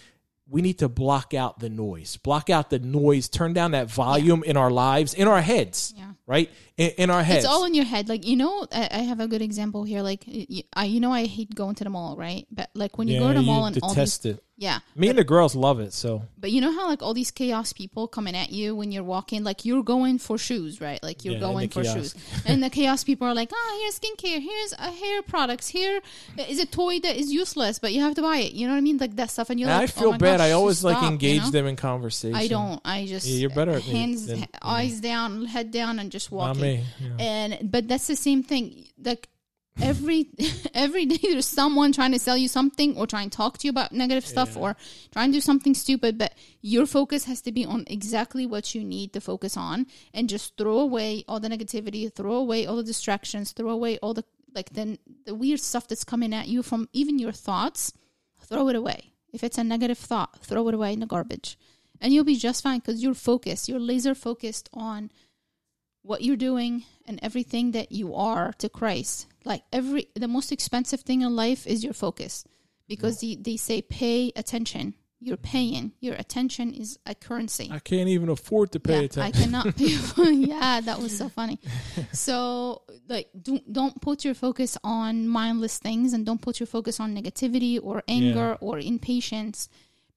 we 0.49 0.61
need 0.61 0.79
to 0.79 0.89
block 0.89 1.33
out 1.33 1.59
the 1.59 1.69
noise, 1.69 2.17
block 2.17 2.49
out 2.49 2.69
the 2.69 2.79
noise, 2.79 3.27
turn 3.27 3.53
down 3.53 3.71
that 3.71 3.89
volume 3.89 4.43
in 4.43 4.55
our 4.57 4.69
lives, 4.69 5.13
in 5.13 5.27
our 5.27 5.41
heads, 5.41 5.93
Yeah. 5.97 6.11
right? 6.27 6.51
In, 6.77 6.89
in 6.97 7.09
our 7.11 7.21
heads. 7.21 7.43
It's 7.45 7.53
all 7.53 7.65
in 7.65 7.75
your 7.75 7.85
head. 7.85 8.09
Like 8.09 8.25
you 8.25 8.35
know, 8.35 8.65
I, 8.71 8.87
I 8.91 8.97
have 8.99 9.19
a 9.19 9.27
good 9.27 9.41
example 9.43 9.83
here. 9.83 10.01
Like 10.01 10.23
y- 10.27 10.63
I, 10.73 10.85
you 10.85 10.99
know, 10.99 11.11
I 11.11 11.25
hate 11.25 11.53
going 11.53 11.75
to 11.75 11.83
the 11.83 11.89
mall, 11.91 12.15
right? 12.17 12.47
But 12.51 12.69
like 12.73 12.97
when 12.97 13.07
you 13.07 13.19
go 13.19 13.27
to 13.27 13.35
the 13.35 13.41
mall 13.45 13.65
and 13.67 13.77
all 13.83 13.93
these, 13.93 14.25
it. 14.25 14.43
yeah. 14.57 14.79
Me 14.95 15.07
and 15.09 15.17
the 15.17 15.23
girls 15.23 15.53
love 15.55 15.79
it. 15.79 15.93
So 15.93 16.23
But 16.35 16.51
you 16.51 16.61
know 16.61 16.71
how 16.71 16.87
like 16.87 17.03
all 17.03 17.13
these 17.13 17.29
chaos 17.29 17.73
people 17.73 18.07
coming 18.07 18.35
at 18.35 18.51
you 18.51 18.75
when 18.75 18.91
you're 18.91 19.03
walking, 19.03 19.43
like 19.43 19.65
you're 19.65 19.83
going 19.83 20.17
for 20.17 20.39
shoes, 20.39 20.81
right? 20.81 21.01
Like 21.03 21.23
you're 21.23 21.35
Yeah, 21.35 21.41
going 21.41 21.69
for 21.69 21.83
kiosk. 21.83 21.97
shoes, 21.99 22.15
and 22.47 22.63
the 22.63 22.71
chaos 22.71 23.03
people 23.03 23.27
are 23.27 23.35
like, 23.35 23.51
ah, 23.53 23.77
here's 23.81 23.99
skincare, 23.99 24.41
here's 24.41 24.73
a 24.73 24.89
hair 24.91 25.21
products, 25.21 25.67
here 25.67 26.01
is 26.49 26.59
a 26.59 26.65
toy 26.65 26.99
that 27.01 27.15
is 27.15 27.31
useless, 27.31 27.77
but 27.77 27.93
you 27.93 28.01
have 28.01 28.15
to 28.15 28.23
buy 28.23 28.37
it. 28.37 28.53
You 28.53 28.65
know 28.65 28.73
what 28.73 28.79
I 28.79 28.81
mean? 28.81 28.97
Like 28.97 29.15
that 29.17 29.29
stuff, 29.29 29.51
and 29.51 29.59
you're 29.59 29.69
And 29.69 29.77
like, 29.79 29.89
I 29.95 29.99
feel 30.01 30.09
oh 30.09 30.17
bad. 30.17 30.37
gosh, 30.39 30.47
I 30.47 30.51
always 30.53 30.83
like 30.83 30.93
stop, 30.97 31.03
you 31.03 31.09
engage 31.09 31.43
know? 31.43 31.51
them 31.51 31.67
in 31.67 31.75
conversation. 31.75 32.35
I 32.35 32.47
don't. 32.47 32.81
I 32.83 33.05
just 33.05 33.27
Yeah, 33.27 33.37
you're 33.37 33.49
better 33.51 33.73
at 33.73 33.85
me 33.85 33.93
hands, 33.93 34.25
than- 34.25 34.39
ha- 34.39 34.47
eyes 34.63 34.99
down, 35.01 35.45
head 35.45 35.69
down, 35.69 35.99
and 35.99 36.11
just 36.11 36.31
walking. 36.31 36.62
Me. 36.63 36.85
yeah. 36.99 37.15
And 37.19 37.71
but 37.71 37.87
that's 37.87 38.07
the 38.07 38.15
same 38.15 38.43
thing. 38.43 38.87
Like 39.03 39.29
every 39.79 40.29
every 40.73 41.05
day, 41.05 41.19
there's 41.21 41.45
someone 41.45 41.91
trying 41.91 42.11
to 42.11 42.19
sell 42.19 42.37
you 42.37 42.47
something 42.47 42.97
or 42.97 43.07
trying 43.07 43.29
to 43.29 43.37
talk 43.37 43.57
to 43.59 43.67
you 43.67 43.71
about 43.71 43.91
negative 43.91 44.25
stuff 44.25 44.55
or 44.57 44.75
trying 45.11 45.31
to 45.31 45.37
do 45.37 45.41
something 45.41 45.73
stupid. 45.73 46.17
But 46.17 46.33
your 46.61 46.85
focus 46.85 47.25
has 47.25 47.41
to 47.41 47.51
be 47.51 47.65
on 47.65 47.85
exactly 47.87 48.45
what 48.45 48.75
you 48.75 48.83
need 48.83 49.13
to 49.13 49.21
focus 49.21 49.57
on, 49.57 49.87
and 50.13 50.29
just 50.29 50.57
throw 50.57 50.79
away 50.79 51.23
all 51.27 51.39
the 51.39 51.49
negativity, 51.49 52.13
throw 52.13 52.35
away 52.35 52.65
all 52.65 52.77
the 52.77 52.83
distractions, 52.83 53.51
throw 53.51 53.69
away 53.69 53.97
all 53.99 54.13
the 54.13 54.23
like 54.53 54.69
then 54.71 54.97
the 55.25 55.35
weird 55.35 55.59
stuff 55.59 55.87
that's 55.87 56.03
coming 56.03 56.33
at 56.33 56.47
you 56.47 56.63
from 56.63 56.89
even 56.93 57.19
your 57.19 57.31
thoughts. 57.31 57.93
Throw 58.45 58.67
it 58.69 58.75
away. 58.75 59.13
If 59.31 59.43
it's 59.43 59.57
a 59.57 59.63
negative 59.63 59.97
thought, 59.97 60.39
throw 60.41 60.67
it 60.67 60.75
away 60.75 60.93
in 60.93 60.99
the 60.99 61.07
garbage. 61.07 61.57
And 61.99 62.13
you'll 62.13 62.25
be 62.25 62.35
just 62.35 62.61
fine 62.61 62.79
because 62.79 63.01
you're 63.01 63.13
focused. 63.13 63.69
You're 63.69 63.79
laser 63.79 64.13
focused 64.13 64.69
on 64.73 65.09
what 66.03 66.21
you're 66.21 66.35
doing 66.35 66.83
and 67.05 67.19
everything 67.23 67.71
that 67.71 67.91
you 67.91 68.13
are 68.13 68.53
to 68.59 68.69
Christ. 68.69 69.27
Like 69.43 69.63
every 69.73 70.07
the 70.15 70.27
most 70.27 70.51
expensive 70.51 71.01
thing 71.01 71.21
in 71.21 71.35
life 71.35 71.65
is 71.65 71.83
your 71.83 71.93
focus. 71.93 72.45
Because 72.87 73.21
they, 73.21 73.35
they 73.35 73.57
say 73.57 73.81
pay 73.81 74.31
attention. 74.35 74.93
You're 75.19 75.37
paying. 75.37 75.93
Your 76.01 76.15
attention 76.15 76.73
is 76.73 76.99
a 77.05 77.15
currency. 77.15 77.69
I 77.71 77.79
can't 77.79 78.09
even 78.09 78.27
afford 78.27 78.73
to 78.73 78.79
pay 78.81 79.09
yeah, 79.09 79.23
I 79.23 79.31
cannot 79.31 79.73
pay. 79.77 79.95
For, 79.95 80.25
yeah, 80.25 80.81
that 80.81 80.99
was 80.99 81.17
so 81.17 81.29
funny. 81.29 81.59
So, 82.11 82.83
like, 83.07 83.29
don't 83.41 83.71
don't 83.71 84.01
put 84.01 84.25
your 84.25 84.33
focus 84.33 84.77
on 84.83 85.27
mindless 85.27 85.77
things, 85.77 86.11
and 86.11 86.25
don't 86.25 86.41
put 86.41 86.59
your 86.59 86.67
focus 86.67 86.99
on 86.99 87.15
negativity 87.15 87.79
or 87.81 88.03
anger 88.07 88.57
or 88.59 88.79
impatience. 88.79 89.69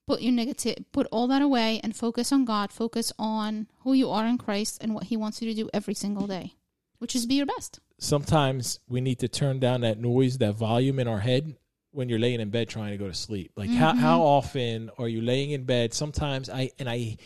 Put 0.06 0.20
your 0.22 0.32
negative, 0.32 0.76
put 0.92 1.06
all 1.10 1.26
that 1.28 1.42
away, 1.42 1.80
and 1.82 1.94
focus 1.96 2.30
on 2.32 2.44
God. 2.44 2.70
Focus 2.72 3.12
on 3.18 3.66
who 3.80 3.92
you 3.92 4.10
are 4.10 4.24
in 4.26 4.38
Christ 4.38 4.78
and 4.80 4.94
what 4.94 5.04
He 5.04 5.16
wants 5.16 5.42
you 5.42 5.48
to 5.52 5.54
do 5.62 5.68
every 5.74 5.94
single 5.94 6.26
day, 6.28 6.54
which 6.98 7.16
is 7.16 7.26
be 7.26 7.34
your 7.34 7.46
best. 7.46 7.80
sometimes 7.98 8.78
we 8.88 9.00
need 9.00 9.18
to 9.18 9.28
turn 9.28 9.58
down 9.58 9.80
that 9.80 9.98
noise, 9.98 10.38
that 10.38 10.54
volume 10.54 10.98
in 10.98 11.08
our 11.08 11.20
head 11.20 11.56
when 11.92 12.08
you're 12.08 12.18
laying 12.18 12.40
in 12.40 12.50
bed 12.50 12.68
trying 12.68 12.90
to 12.92 12.98
go 12.98 13.08
to 13.08 13.14
sleep. 13.14 13.50
Like 13.56 13.70
how 13.70 13.94
how 13.94 14.20
often 14.22 14.90
are 14.98 15.08
you 15.08 15.22
laying 15.22 15.50
in 15.50 15.64
bed? 15.64 15.92
Sometimes 15.94 16.48
I 16.50 16.70
and 16.78 16.88
I 16.88 17.16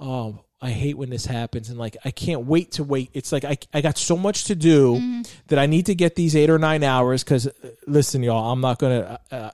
um 0.00 0.40
I 0.60 0.70
hate 0.70 0.96
when 0.96 1.10
this 1.10 1.26
happens 1.26 1.68
and 1.68 1.78
like 1.78 1.96
I 2.06 2.10
can't 2.10 2.46
wait 2.46 2.72
to 2.72 2.84
wait. 2.84 3.10
It's 3.12 3.32
like 3.32 3.44
I 3.44 3.58
I 3.72 3.80
got 3.82 3.96
so 3.98 4.16
much 4.16 4.44
to 4.44 4.54
do 4.54 5.22
that 5.48 5.58
I 5.58 5.66
need 5.66 5.86
to 5.86 5.94
get 5.94 6.14
these 6.16 6.34
8 6.34 6.48
or 6.50 6.58
9 6.58 6.82
hours 6.82 7.22
cuz 7.22 7.46
listen 7.86 8.22
y'all, 8.22 8.50
I'm 8.50 8.60
not 8.62 8.78
going 8.78 9.02
to 9.02 9.10
uh, 9.12 9.18
I- 9.30 9.52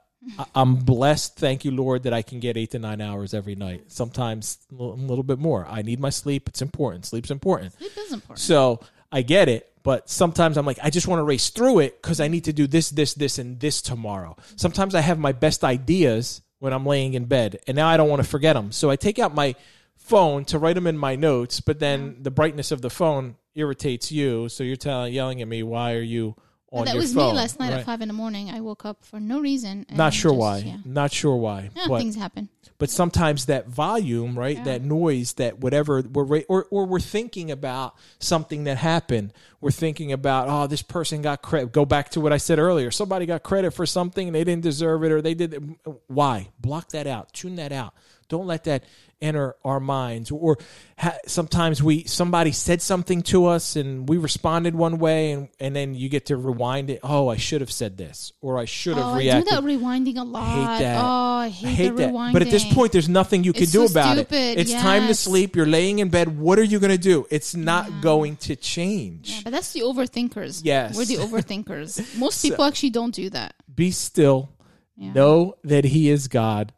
I'm 0.55 0.75
blessed, 0.75 1.35
thank 1.35 1.65
you 1.65 1.71
Lord 1.71 2.03
that 2.03 2.13
I 2.13 2.21
can 2.21 2.39
get 2.39 2.57
8 2.57 2.71
to 2.71 2.79
9 2.79 3.01
hours 3.01 3.33
every 3.33 3.55
night. 3.55 3.85
Sometimes 3.87 4.59
a 4.71 4.75
little- 4.75 5.23
bit 5.23 5.39
more. 5.39 5.67
I 5.67 5.81
need 5.81 5.99
my 5.99 6.09
sleep. 6.09 6.49
It's 6.49 6.61
important. 6.61 7.05
Sleep's 7.05 7.31
important. 7.31 7.73
Sleep 7.73 7.91
is 7.97 8.13
important. 8.13 8.39
So 8.39 8.79
I 9.11 9.21
get 9.21 9.49
it, 9.49 9.71
but 9.83 10.09
sometimes 10.09 10.57
I'm 10.57 10.65
like, 10.65 10.79
I 10.81 10.89
just 10.89 11.07
want 11.07 11.19
to 11.19 11.23
race 11.23 11.49
through 11.49 11.79
it 11.79 12.01
because 12.01 12.19
I 12.19 12.27
need 12.27 12.45
to 12.45 12.53
do 12.53 12.67
this, 12.67 12.89
this, 12.89 13.13
this, 13.13 13.37
and 13.37 13.59
this 13.59 13.81
tomorrow. 13.81 14.35
Sometimes 14.55 14.95
I 14.95 15.01
have 15.01 15.19
my 15.19 15.31
best 15.31 15.63
ideas 15.63 16.41
when 16.59 16.73
I'm 16.73 16.85
laying 16.85 17.13
in 17.15 17.25
bed, 17.25 17.59
and 17.67 17.75
now 17.75 17.87
I 17.87 17.97
don't 17.97 18.09
want 18.09 18.21
to 18.21 18.27
forget 18.27 18.55
them. 18.55 18.71
So 18.71 18.89
I 18.89 18.95
take 18.95 19.19
out 19.19 19.33
my 19.33 19.55
phone 19.95 20.45
to 20.45 20.59
write 20.59 20.75
them 20.75 20.87
in 20.87 20.97
my 20.97 21.15
notes, 21.15 21.61
but 21.61 21.79
then 21.79 22.17
the 22.21 22.31
brightness 22.31 22.71
of 22.71 22.81
the 22.81 22.89
phone 22.89 23.35
irritates 23.55 24.11
you. 24.11 24.49
So 24.49 24.63
you're 24.63 24.75
telling, 24.75 25.13
yelling 25.13 25.41
at 25.41 25.47
me, 25.47 25.63
why 25.63 25.93
are 25.93 26.01
you 26.01 26.35
on 26.71 26.85
that 26.85 26.93
your 26.93 27.01
was 27.01 27.13
phone? 27.13 27.31
me 27.31 27.37
last 27.37 27.59
night 27.59 27.71
Right. 27.71 27.79
at 27.79 27.85
five 27.85 28.01
in 28.01 28.07
the 28.07 28.13
morning. 28.13 28.49
I 28.49 28.61
woke 28.61 28.85
up 28.85 29.03
for 29.03 29.19
no 29.19 29.39
reason. 29.39 29.85
Not 29.91 30.13
sure 30.13 30.31
just- 30.31 30.39
why. 30.39 30.57
Yeah, 30.59 30.77
Not 30.85 31.11
sure 31.11 31.35
why. 31.35 31.69
Yeah, 31.75 31.83
but 31.87 31.97
things 31.99 32.15
happen. 32.15 32.49
but 32.77 32.89
sometimes 32.89 33.45
that 33.47 33.67
volume, 33.67 34.37
right? 34.39 34.55
Yeah. 34.57 34.63
That 34.63 34.81
noise, 34.83 35.33
that 35.33 35.59
whatever 35.59 36.01
we're 36.01 36.43
or 36.47 36.67
or 36.71 36.85
we're 36.85 36.99
thinking 36.99 37.51
about 37.51 37.95
something 38.19 38.63
that 38.65 38.77
happened. 38.77 39.33
We're 39.59 39.71
thinking 39.71 40.11
about 40.11 40.47
oh, 40.49 40.67
this 40.67 40.81
person 40.81 41.21
got 41.21 41.41
credit. 41.41 41.71
Go 41.71 41.85
back 41.85 42.09
to 42.11 42.21
what 42.21 42.33
I 42.33 42.37
said 42.37 42.57
earlier. 42.57 42.89
Somebody 42.89 43.25
got 43.25 43.43
credit 43.43 43.71
for 43.71 43.85
something 43.85 44.27
and 44.27 44.35
they 44.35 44.43
didn't 44.43 44.63
deserve 44.63 45.03
it, 45.03 45.11
or 45.11 45.21
they 45.21 45.33
did. 45.35 45.75
Why? 46.07 46.47
Block 46.59 46.89
that 46.91 47.05
out. 47.05 47.31
Tune 47.33 47.55
that 47.57 47.71
out. 47.71 47.93
Don't 48.31 48.47
let 48.47 48.63
that 48.63 48.83
enter 49.21 49.55
our 49.63 49.79
minds. 49.79 50.31
Or 50.31 50.57
ha- 50.97 51.17
sometimes 51.27 51.83
we 51.83 52.05
somebody 52.05 52.51
said 52.51 52.81
something 52.81 53.21
to 53.23 53.45
us 53.45 53.75
and 53.75 54.09
we 54.09 54.17
responded 54.17 54.73
one 54.73 54.97
way, 54.97 55.31
and 55.33 55.49
and 55.59 55.75
then 55.75 55.93
you 55.93 56.09
get 56.09 56.27
to 56.27 56.37
rewind 56.37 56.89
it. 56.89 57.01
Oh, 57.03 57.27
I 57.27 57.35
should 57.37 57.61
have 57.61 57.71
said 57.71 57.97
this, 57.97 58.31
or 58.41 58.57
I 58.57 58.65
should 58.65 58.97
have 58.97 59.05
Oh, 59.05 59.13
I 59.13 59.21
do 59.23 59.43
that 59.43 59.61
rewinding 59.63 60.17
a 60.17 60.23
lot. 60.23 60.47
hate 60.77 60.83
that. 60.85 61.03
Oh, 61.03 61.07
I 61.41 61.49
hate, 61.49 61.89
the 61.89 61.95
that. 61.97 62.09
rewinding. 62.13 62.33
But 62.33 62.41
at 62.41 62.49
this 62.49 62.73
point, 62.73 62.93
there's 62.93 63.09
nothing 63.09 63.43
you 63.43 63.53
can 63.53 63.63
It's 63.63 63.71
do 63.73 63.85
so 63.87 63.91
about 63.91 64.15
stupid, 64.15 64.57
it. 64.57 64.59
It's 64.59 64.73
time 64.73 65.07
to 65.07 65.13
sleep. 65.13 65.55
You're 65.55 65.67
laying 65.67 65.99
in 65.99 66.09
bed. 66.09 66.39
What 66.39 66.57
are 66.57 66.63
you 66.63 66.79
going 66.79 66.91
to 66.91 66.97
do? 66.97 67.27
It's 67.29 67.53
not 67.55 68.01
going 68.01 68.37
to 68.37 68.55
change. 68.55 69.29
Yeah, 69.31 69.41
but 69.43 69.51
that's 69.51 69.73
the 69.73 69.81
overthinkers. 69.81 70.61
Yes. 70.63 70.95
We're 70.97 71.05
the 71.05 71.17
overthinkers. 71.17 72.17
Most 72.17 72.41
people 72.41 72.65
actually 72.65 72.89
don't 72.91 73.13
do 73.13 73.29
that. 73.31 73.53
Be 73.73 73.91
still. 73.91 74.49
Yeah. 74.95 75.13
Know 75.13 75.55
that 75.63 75.83
He 75.85 76.09
is 76.09 76.27
God, 76.27 76.73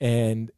and 0.00 0.50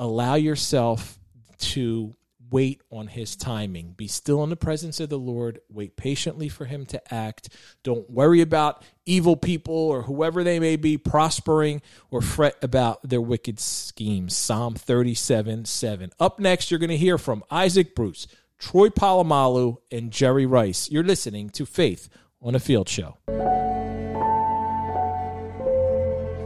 allow 0.00 0.34
yourself 0.34 1.20
to 1.58 2.16
wait 2.50 2.80
on 2.90 3.06
His 3.06 3.36
timing. 3.36 3.92
Be 3.92 4.08
still 4.08 4.42
in 4.42 4.50
the 4.50 4.56
presence 4.56 4.98
of 4.98 5.10
the 5.10 5.18
Lord. 5.18 5.60
Wait 5.68 5.96
patiently 5.96 6.48
for 6.48 6.64
Him 6.64 6.86
to 6.86 7.14
act. 7.14 7.50
Don't 7.84 8.10
worry 8.10 8.40
about 8.40 8.82
evil 9.06 9.36
people 9.36 9.74
or 9.74 10.02
whoever 10.02 10.42
they 10.42 10.58
may 10.58 10.76
be 10.76 10.96
prospering 10.98 11.82
or 12.10 12.22
fret 12.22 12.56
about 12.62 13.08
their 13.08 13.20
wicked 13.20 13.60
schemes. 13.60 14.34
Psalm 14.34 14.74
37 14.74 15.66
7. 15.66 16.10
Up 16.18 16.40
next, 16.40 16.70
you're 16.70 16.80
going 16.80 16.90
to 16.90 16.96
hear 16.96 17.18
from 17.18 17.44
Isaac 17.50 17.94
Bruce, 17.94 18.26
Troy 18.58 18.88
Polamalu, 18.88 19.76
and 19.92 20.10
Jerry 20.10 20.46
Rice. 20.46 20.90
You're 20.90 21.04
listening 21.04 21.50
to 21.50 21.66
Faith 21.66 22.08
on 22.42 22.54
a 22.54 22.58
Field 22.58 22.88
Show. 22.88 23.18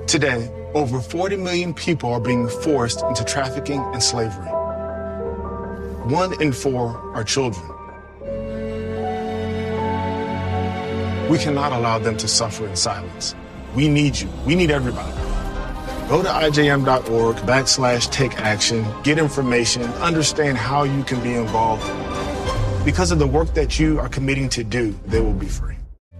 Today, 0.06 0.63
over 0.74 1.00
40 1.00 1.36
million 1.36 1.72
people 1.72 2.12
are 2.12 2.20
being 2.20 2.48
forced 2.48 3.02
into 3.02 3.24
trafficking 3.24 3.80
and 3.92 4.02
slavery. 4.02 4.48
One 6.06 6.40
in 6.42 6.52
four 6.52 6.96
are 7.14 7.24
children. 7.24 7.64
We 11.30 11.38
cannot 11.38 11.72
allow 11.72 11.98
them 11.98 12.16
to 12.18 12.28
suffer 12.28 12.66
in 12.66 12.76
silence. 12.76 13.34
We 13.74 13.88
need 13.88 14.18
you. 14.18 14.28
We 14.44 14.54
need 14.54 14.70
everybody. 14.70 15.12
Go 16.08 16.22
to 16.22 16.28
ijm.org 16.28 17.36
backslash 17.36 18.10
take 18.10 18.38
action, 18.38 18.84
get 19.02 19.18
information, 19.18 19.84
understand 19.94 20.58
how 20.58 20.82
you 20.82 21.02
can 21.04 21.22
be 21.22 21.32
involved. 21.32 21.84
Because 22.84 23.10
of 23.10 23.18
the 23.18 23.26
work 23.26 23.54
that 23.54 23.78
you 23.78 23.98
are 24.00 24.08
committing 24.08 24.50
to 24.50 24.62
do, 24.62 24.94
they 25.06 25.20
will 25.20 25.32
be 25.32 25.46
free. 25.46 25.73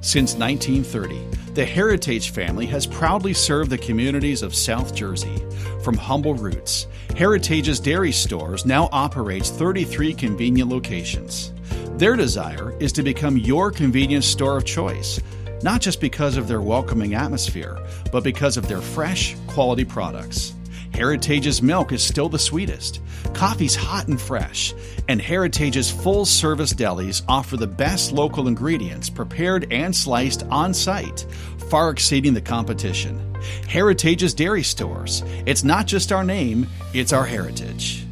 Since 0.04 0.34
1930, 0.34 1.54
the 1.54 1.64
Heritage 1.64 2.28
family 2.28 2.66
has 2.66 2.86
proudly 2.86 3.32
served 3.32 3.70
the 3.70 3.78
communities 3.78 4.42
of 4.42 4.54
South 4.54 4.94
Jersey. 4.94 5.42
From 5.82 5.96
humble 5.96 6.34
roots, 6.34 6.88
Heritage's 7.16 7.80
dairy 7.80 8.12
stores 8.12 8.66
now 8.66 8.90
operates 8.92 9.48
33 9.48 10.12
convenient 10.12 10.68
locations. 10.68 11.54
Their 11.96 12.16
desire 12.16 12.76
is 12.80 12.92
to 12.92 13.02
become 13.02 13.38
your 13.38 13.70
convenience 13.70 14.26
store 14.26 14.58
of 14.58 14.66
choice, 14.66 15.22
not 15.62 15.80
just 15.80 16.02
because 16.02 16.36
of 16.36 16.48
their 16.48 16.60
welcoming 16.60 17.14
atmosphere, 17.14 17.78
but 18.12 18.22
because 18.22 18.58
of 18.58 18.68
their 18.68 18.82
fresh, 18.82 19.34
quality 19.46 19.86
products. 19.86 20.52
Heritage's 20.94 21.60
milk 21.60 21.90
is 21.90 22.04
still 22.04 22.28
the 22.28 22.38
sweetest. 22.38 23.00
Coffee's 23.32 23.74
hot 23.74 24.06
and 24.06 24.20
fresh. 24.20 24.72
And 25.08 25.20
Heritage's 25.20 25.90
full 25.90 26.24
service 26.24 26.72
delis 26.72 27.22
offer 27.28 27.56
the 27.56 27.66
best 27.66 28.12
local 28.12 28.46
ingredients 28.46 29.10
prepared 29.10 29.66
and 29.72 29.94
sliced 29.94 30.44
on 30.44 30.72
site, 30.72 31.26
far 31.68 31.90
exceeding 31.90 32.32
the 32.32 32.40
competition. 32.40 33.34
Heritage's 33.68 34.34
Dairy 34.34 34.62
Stores. 34.62 35.24
It's 35.46 35.64
not 35.64 35.86
just 35.86 36.12
our 36.12 36.22
name, 36.22 36.68
it's 36.92 37.12
our 37.12 37.24
heritage. 37.24 38.06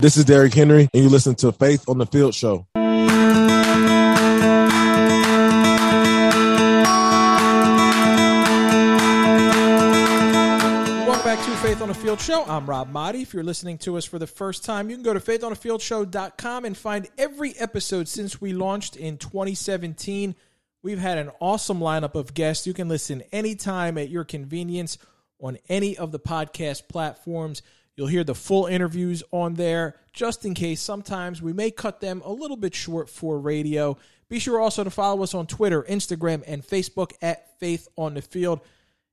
This 0.00 0.16
is 0.16 0.24
Derrick 0.24 0.54
Henry, 0.54 0.88
and 0.94 1.02
you 1.02 1.08
listen 1.08 1.34
to 1.36 1.52
Faith 1.52 1.88
on 1.88 1.98
the 1.98 2.06
Field 2.06 2.34
Show. 2.34 2.66
Faith 11.70 11.82
on 11.82 11.88
the 11.88 11.94
Field 11.94 12.20
Show. 12.20 12.44
I'm 12.46 12.66
Rob 12.66 12.92
Maaddi. 12.92 13.22
If 13.22 13.32
you're 13.32 13.44
listening 13.44 13.78
to 13.78 13.96
us 13.96 14.04
for 14.04 14.18
the 14.18 14.26
first 14.26 14.64
time, 14.64 14.90
you 14.90 14.96
can 14.96 15.04
go 15.04 15.14
to 15.14 15.20
faithonthefieldshow.com 15.20 16.64
and 16.64 16.76
find 16.76 17.06
every 17.16 17.56
episode 17.60 18.08
since 18.08 18.40
we 18.40 18.52
launched 18.52 18.96
in 18.96 19.18
2017. 19.18 20.34
We've 20.82 20.98
had 20.98 21.18
an 21.18 21.30
awesome 21.38 21.78
lineup 21.78 22.16
of 22.16 22.34
guests. 22.34 22.66
You 22.66 22.74
can 22.74 22.88
listen 22.88 23.22
anytime 23.30 23.98
at 23.98 24.08
your 24.08 24.24
convenience 24.24 24.98
on 25.38 25.58
any 25.68 25.96
of 25.96 26.10
the 26.10 26.18
podcast 26.18 26.88
platforms. 26.88 27.62
You'll 27.94 28.08
hear 28.08 28.24
the 28.24 28.34
full 28.34 28.66
interviews 28.66 29.22
on 29.30 29.54
there, 29.54 29.94
just 30.12 30.44
in 30.44 30.54
case 30.54 30.80
sometimes 30.80 31.40
we 31.40 31.52
may 31.52 31.70
cut 31.70 32.00
them 32.00 32.20
a 32.24 32.32
little 32.32 32.56
bit 32.56 32.74
short 32.74 33.08
for 33.08 33.38
radio. 33.38 33.96
Be 34.28 34.40
sure 34.40 34.60
also 34.60 34.82
to 34.82 34.90
follow 34.90 35.22
us 35.22 35.34
on 35.34 35.46
Twitter, 35.46 35.84
Instagram, 35.84 36.42
and 36.48 36.66
Facebook 36.66 37.12
at 37.22 37.60
Faith 37.60 37.86
on 37.94 38.14
the 38.14 38.22
Field. 38.22 38.58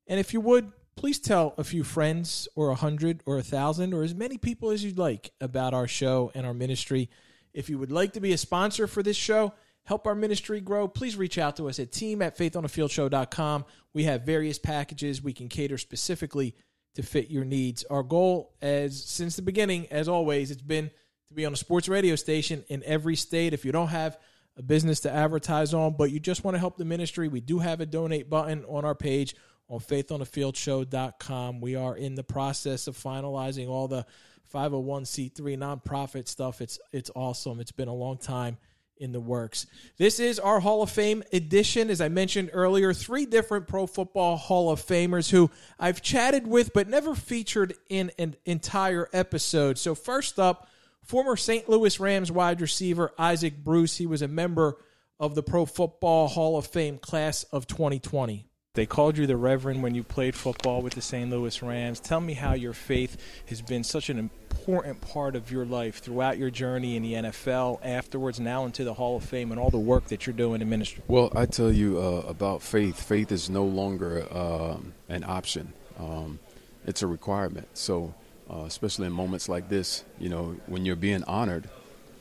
And 0.08 0.20
if 0.20 0.34
you 0.34 0.42
would, 0.42 0.72
please 0.98 1.20
tell 1.20 1.54
a 1.58 1.64
few 1.64 1.84
friends 1.84 2.48
or 2.56 2.70
a 2.70 2.76
hundred 2.76 3.22
or 3.26 3.38
a 3.38 3.44
thousand 3.44 3.94
or 3.94 4.04
as 4.04 4.16
many 4.16 4.38
people 4.38 4.72
as 4.72 4.84
you'd 4.84 4.98
like 4.98 5.32
about 5.40 5.74
our 5.74 5.88
show 5.88 6.32
and 6.34 6.46
our 6.46 6.54
ministry. 6.54 7.10
If 7.54 7.70
you 7.70 7.78
would 7.78 7.92
like 7.92 8.14
to 8.14 8.20
be 8.20 8.34
a 8.34 8.38
sponsor 8.38 8.88
for 8.88 9.04
this 9.04 9.16
show, 9.16 9.54
help 9.84 10.08
our 10.08 10.16
ministry 10.16 10.60
grow, 10.60 10.88
please 10.88 11.16
reach 11.16 11.38
out 11.38 11.56
to 11.58 11.70
us 11.70 11.80
at 11.80 11.92
team 11.92 12.22
at 12.22 12.38
faithonthefieldshow.com. 12.38 13.66
We 13.94 14.04
have 14.04 14.24
various 14.24 14.58
packages 14.58 15.22
we 15.22 15.34
can 15.34 15.48
cater 15.48 15.78
specifically 15.78 16.56
to 16.96 17.04
fit 17.04 17.30
your 17.30 17.46
needs. 17.46 17.86
Our 17.90 18.04
goal 18.04 18.56
as 18.62 19.02
since 19.02 19.36
the 19.36 19.44
beginning, 19.44 19.88
as 19.92 20.10
always, 20.10 20.50
it's 20.50 20.62
been 20.64 20.90
to 21.30 21.34
be 21.36 21.46
on 21.46 21.54
a 21.54 21.58
sports 21.58 21.88
radio 21.88 22.16
station 22.16 22.66
in 22.70 22.84
every 22.84 23.16
state. 23.16 23.54
If 23.54 23.66
you 23.66 23.72
don't 23.72 23.90
have 23.90 24.18
a 24.58 24.64
business 24.64 25.02
to 25.02 25.12
advertise 25.12 25.76
on, 25.76 25.96
but 25.96 26.10
you 26.10 26.20
just 26.20 26.44
want 26.44 26.56
to 26.56 26.60
help 26.60 26.78
the 26.78 26.86
ministry, 26.86 27.28
we 27.28 27.40
do 27.40 27.60
have 27.60 27.82
a 27.82 27.86
donate 27.86 28.32
button 28.32 28.66
on 28.66 28.84
our 28.84 28.96
page 28.96 29.36
on 29.70 29.80
faithonthefieldshow.com. 29.80 31.62
We 31.62 31.76
are 31.76 31.96
in 31.96 32.16
the 32.16 32.24
process 32.24 32.88
of 32.88 32.98
finalizing 32.98 33.68
all 33.68 33.88
the 33.88 34.06
501c3 34.54 35.58
nonprofit 35.58 36.28
stuff. 36.28 36.62
It's 36.62 36.80
it's 36.92 37.12
awesome. 37.16 37.60
It's 37.60 37.72
been 37.72 37.88
a 37.88 37.94
long 37.94 38.18
time 38.18 38.58
in 39.00 39.12
the 39.12 39.20
works. 39.20 39.68
This 39.98 40.20
is 40.20 40.40
our 40.40 40.60
Hall 40.60 40.82
of 40.82 40.90
Fame 40.90 41.24
edition. 41.32 41.90
As 41.90 42.02
I 42.02 42.10
mentioned 42.10 42.50
earlier, 42.54 42.94
three 42.94 43.26
different 43.26 43.68
Pro 43.68 43.86
Football 43.88 44.38
Hall 44.38 44.72
of 44.72 44.82
Famers 44.82 45.30
who 45.30 45.52
I've 45.80 46.02
chatted 46.02 46.48
with 46.48 46.74
but 46.74 46.88
never 46.88 47.16
featured 47.16 47.76
in 47.90 48.12
an 48.18 48.36
entire 48.46 49.08
episode. 49.14 49.78
So, 49.78 49.96
first 49.96 50.40
up, 50.40 50.68
former 51.04 51.36
St. 51.36 51.70
Louis 51.70 52.00
Rams 52.00 52.32
wide 52.32 52.62
receiver 52.62 53.12
Isaac 53.18 53.64
Bruce. 53.64 53.98
He 53.98 54.08
was 54.08 54.22
a 54.22 54.28
member 54.28 54.78
of 55.20 55.36
the 55.36 55.44
Pro 55.44 55.66
Football 55.66 56.28
Hall 56.28 56.58
of 56.58 56.68
Fame 56.68 56.98
class 56.98 57.44
of 57.44 57.68
2020. 57.68 58.46
They 58.78 58.86
called 58.86 59.18
you 59.18 59.26
the 59.26 59.38
Reverend 59.38 59.82
when 59.82 59.96
you 59.96 60.04
played 60.04 60.36
football 60.36 60.84
with 60.84 60.94
the 60.94 61.02
St. 61.02 61.32
Louis 61.32 61.64
Rams. 61.64 62.00
Tell 62.00 62.22
me 62.22 62.36
how 62.36 62.54
your 62.54 62.74
faith 62.74 63.18
has 63.48 63.60
been 63.60 63.84
such 63.84 64.12
an 64.12 64.20
important 64.20 65.02
part 65.02 65.36
of 65.36 65.52
your 65.52 65.66
life 65.66 65.98
throughout 65.98 66.38
your 66.38 66.52
journey 66.52 66.96
in 66.96 67.02
the 67.02 67.14
NFL, 67.14 67.80
afterwards, 67.84 68.40
now 68.40 68.66
into 68.66 68.84
the 68.84 68.94
Hall 68.94 69.18
of 69.18 69.24
Fame, 69.24 69.52
and 69.52 69.60
all 69.60 69.72
the 69.72 69.80
work 69.80 70.10
that 70.10 70.28
you're 70.28 70.36
doing 70.36 70.62
in 70.62 70.70
ministry. 70.70 71.02
Well, 71.08 71.34
I 71.36 71.48
tell 71.48 71.72
you 71.72 71.98
uh, 71.98 72.26
about 72.28 72.62
faith. 72.62 73.02
Faith 73.02 73.32
is 73.32 73.50
no 73.50 73.66
longer 73.66 74.28
um, 74.32 74.94
an 75.10 75.24
option, 75.24 75.74
um, 76.00 76.38
it's 76.86 77.02
a 77.02 77.08
requirement. 77.08 77.68
So, 77.74 78.14
uh, 78.48 78.66
especially 78.68 79.08
in 79.08 79.12
moments 79.12 79.50
like 79.50 79.70
this, 79.70 80.04
you 80.20 80.30
know, 80.30 80.56
when 80.68 80.86
you're 80.86 80.96
being 80.96 81.24
honored, 81.24 81.68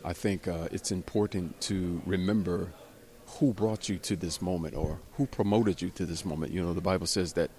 I 0.02 0.14
think 0.14 0.48
uh, 0.48 0.68
it's 0.72 0.90
important 0.90 1.60
to 1.62 2.00
remember 2.06 2.72
who 3.26 3.52
brought 3.52 3.88
you 3.88 3.98
to 3.98 4.16
this 4.16 4.40
moment 4.40 4.74
or 4.74 5.00
who 5.12 5.26
promoted 5.26 5.82
you 5.82 5.90
to 5.90 6.06
this 6.06 6.24
moment. 6.24 6.52
You 6.52 6.62
know, 6.62 6.72
the 6.72 6.80
Bible 6.80 7.06
says 7.06 7.32
that 7.34 7.50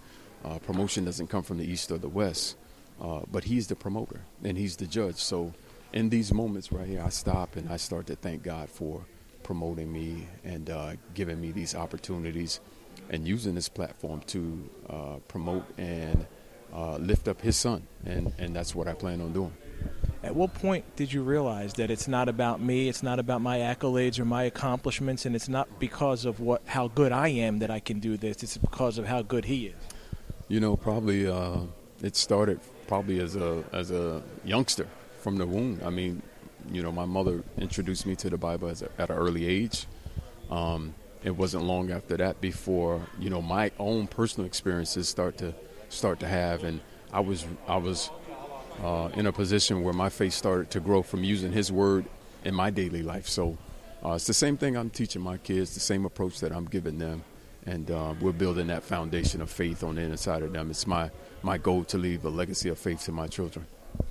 uh, 0.43 0.60
promotion 0.60 1.06
doesn't 1.06 1.27
come 1.27 1.43
from 1.43 1.58
the 1.58 1.69
east 1.69 1.91
or 1.91 1.97
the 1.97 2.10
west, 2.10 2.56
uh, 3.01 3.21
but 3.32 3.43
He's 3.43 3.67
the 3.67 3.75
promoter 3.75 4.21
and 4.43 4.58
He's 4.58 4.75
the 4.77 4.88
judge. 4.88 5.15
So, 5.15 5.53
in 5.93 6.10
these 6.10 6.34
moments 6.34 6.71
right 6.71 6.88
here, 6.88 7.01
I 7.01 7.10
stop 7.10 7.56
and 7.56 7.69
I 7.69 7.77
start 7.77 8.08
to 8.08 8.15
thank 8.15 8.43
God 8.43 8.69
for 8.69 9.06
promoting 9.43 9.91
me 9.91 10.27
and 10.43 10.69
uh, 10.69 10.93
giving 11.13 11.39
me 11.39 11.51
these 11.51 11.75
opportunities 11.75 12.60
and 13.10 13.25
using 13.27 13.56
this 13.56 13.69
platform 13.69 14.21
to 14.27 14.69
uh, 14.89 15.15
promote 15.27 15.65
and 15.77 16.25
uh, 16.73 16.97
lift 16.97 17.27
up 17.27 17.41
His 17.41 17.56
Son. 17.56 17.88
And, 18.06 18.34
and 18.38 18.56
that's 18.56 18.75
what 18.75 18.88
I 18.88 18.93
plan 18.93 19.21
on 19.21 19.32
doing. 19.32 19.53
At 20.23 20.36
what 20.36 20.53
point 20.56 20.84
did 20.95 21.13
you 21.13 21.21
realize 21.21 21.73
that 21.75 21.91
it's 21.91 22.08
not 22.08 22.27
about 22.27 22.60
me, 22.60 22.89
it's 22.89 23.03
not 23.03 23.19
about 23.19 23.41
my 23.41 23.60
accolades 23.60 24.19
or 24.19 24.25
my 24.25 24.43
accomplishments, 24.43 25.25
and 25.25 25.36
it's 25.36 25.47
not 25.47 25.80
because 25.80 26.25
of 26.25 26.39
what 26.39 26.62
how 26.65 26.88
good 26.88 27.12
I 27.12 27.27
am 27.30 27.60
that 27.60 27.69
I 27.69 27.80
can 27.80 27.99
do 27.99 28.17
this. 28.17 28.41
It's 28.41 28.58
because 28.58 28.97
of 28.97 29.06
how 29.06 29.21
good 29.21 29.45
He 29.45 29.67
is. 29.67 29.75
You 30.47 30.60
know, 30.60 30.75
probably 30.75 31.27
uh, 31.27 31.60
it 32.01 32.15
started 32.15 32.60
probably 32.88 33.19
as 33.19 33.36
a 33.36 33.63
as 33.71 33.91
a 33.91 34.23
youngster 34.43 34.88
from 35.21 35.38
the 35.38 35.45
womb. 35.45 35.82
I 35.86 35.91
mean, 35.91 36.23
you 36.71 36.82
know, 36.82 36.91
my 36.91 37.06
mother 37.06 37.43
introduced 37.58 38.06
me 38.06 38.15
to 38.15 38.30
the 38.30 38.38
Bible 38.38 38.69
a, 38.69 38.71
at 39.01 39.10
an 39.10 39.17
early 39.17 39.47
age. 39.47 39.86
Um, 40.49 40.95
it 41.23 41.36
wasn't 41.36 41.63
long 41.63 41.91
after 41.91 42.17
that 42.17 42.41
before 42.41 43.01
you 43.19 43.30
know 43.30 43.41
my 43.41 43.71
own 43.77 44.08
personal 44.08 44.47
experiences 44.47 45.08
start 45.08 45.38
to 45.38 45.53
start 45.89 46.19
to 46.21 46.27
have, 46.27 46.63
and 46.63 46.82
I 47.13 47.19
was 47.19 47.45
I 47.67 47.77
was 47.77 48.10
uh, 48.83 49.09
in 49.13 49.25
a 49.25 49.31
position 49.31 49.83
where 49.83 49.93
my 49.93 50.09
faith 50.09 50.33
started 50.33 50.69
to 50.71 50.79
grow 50.79 51.01
from 51.01 51.23
using 51.23 51.51
His 51.51 51.71
Word 51.71 52.05
in 52.43 52.53
my 52.53 52.69
daily 52.69 53.03
life. 53.03 53.27
So 53.27 53.57
uh, 54.03 54.13
it's 54.13 54.27
the 54.27 54.33
same 54.33 54.57
thing 54.57 54.77
I'm 54.77 54.89
teaching 54.89 55.21
my 55.21 55.37
kids, 55.37 55.73
the 55.73 55.79
same 55.79 56.05
approach 56.05 56.39
that 56.39 56.51
I'm 56.51 56.65
giving 56.65 56.97
them, 56.97 57.23
and 57.65 57.89
uh, 57.89 58.13
we're 58.21 58.31
building 58.31 58.67
that 58.67 58.83
foundation 58.83 59.41
of 59.41 59.49
faith 59.49 59.83
on 59.83 59.95
the 59.95 60.01
inside 60.01 60.43
of 60.43 60.53
them. 60.53 60.69
It's 60.69 60.87
my 60.87 61.11
my 61.43 61.57
goal 61.57 61.83
to 61.85 61.97
leave 61.97 62.25
a 62.25 62.29
legacy 62.29 62.69
of 62.69 62.77
faith 62.77 63.03
to 63.05 63.11
my 63.11 63.27
children. 63.27 63.65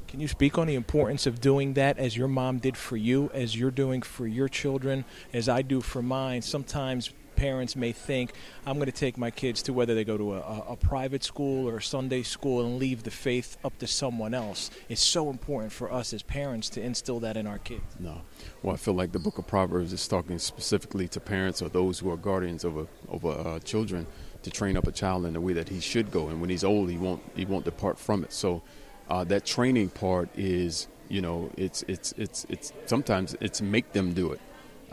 Can 0.08 0.20
you 0.20 0.28
speak 0.28 0.56
on 0.56 0.66
the 0.66 0.74
importance 0.74 1.26
of 1.26 1.40
doing 1.40 1.74
that 1.74 1.98
as 1.98 2.16
your 2.16 2.28
mom 2.28 2.58
did 2.58 2.76
for 2.76 2.96
you, 2.96 3.30
as 3.34 3.56
you're 3.56 3.72
doing 3.72 4.02
for 4.02 4.26
your 4.26 4.48
children, 4.48 5.04
as 5.32 5.48
I 5.48 5.62
do 5.62 5.80
for 5.80 6.02
mine? 6.02 6.42
Sometimes 6.42 7.10
parents 7.36 7.76
may 7.76 7.92
think 7.92 8.32
I'm 8.66 8.76
going 8.76 8.86
to 8.86 8.92
take 8.92 9.16
my 9.16 9.30
kids 9.30 9.62
to 9.62 9.72
whether 9.72 9.94
they 9.94 10.04
go 10.04 10.16
to 10.16 10.34
a, 10.34 10.64
a, 10.70 10.76
private 10.76 11.22
school 11.22 11.68
or 11.68 11.76
a 11.76 11.82
Sunday 11.82 12.22
school 12.22 12.64
and 12.64 12.78
leave 12.78 13.02
the 13.02 13.10
faith 13.10 13.56
up 13.64 13.78
to 13.78 13.86
someone 13.86 14.34
else. 14.34 14.70
It's 14.88 15.02
so 15.02 15.30
important 15.30 15.72
for 15.72 15.92
us 15.92 16.12
as 16.12 16.22
parents 16.22 16.68
to 16.70 16.82
instill 16.82 17.20
that 17.20 17.36
in 17.36 17.46
our 17.46 17.58
kids. 17.58 17.84
No, 18.00 18.22
well, 18.62 18.74
I 18.74 18.78
feel 18.78 18.94
like 18.94 19.12
the 19.12 19.18
Book 19.18 19.38
of 19.38 19.46
Proverbs 19.46 19.92
is 19.92 20.06
talking 20.08 20.38
specifically 20.38 21.08
to 21.08 21.20
parents 21.20 21.62
or 21.62 21.68
those 21.68 21.98
who 21.98 22.10
are 22.10 22.16
guardians 22.16 22.64
over 22.64 22.86
over 23.08 23.30
uh, 23.30 23.58
children 23.60 24.06
to 24.42 24.50
train 24.50 24.76
up 24.76 24.86
a 24.86 24.92
child 24.92 25.26
in 25.26 25.32
the 25.34 25.40
way 25.40 25.52
that 25.52 25.68
he 25.68 25.80
should 25.80 26.10
go, 26.10 26.28
and 26.28 26.40
when 26.40 26.50
he's 26.50 26.64
old, 26.64 26.90
he 26.90 26.96
won't 26.96 27.22
he 27.34 27.44
won't 27.44 27.64
depart 27.64 27.98
from 27.98 28.24
it. 28.24 28.32
So 28.32 28.62
uh, 29.08 29.24
that 29.24 29.44
training 29.44 29.90
part 29.90 30.28
is 30.36 30.88
you 31.08 31.20
know 31.20 31.50
it's 31.56 31.82
it's 31.88 32.12
it's 32.16 32.46
it's 32.48 32.72
sometimes 32.86 33.36
it's 33.40 33.60
make 33.60 33.92
them 33.92 34.12
do 34.12 34.32
it. 34.32 34.40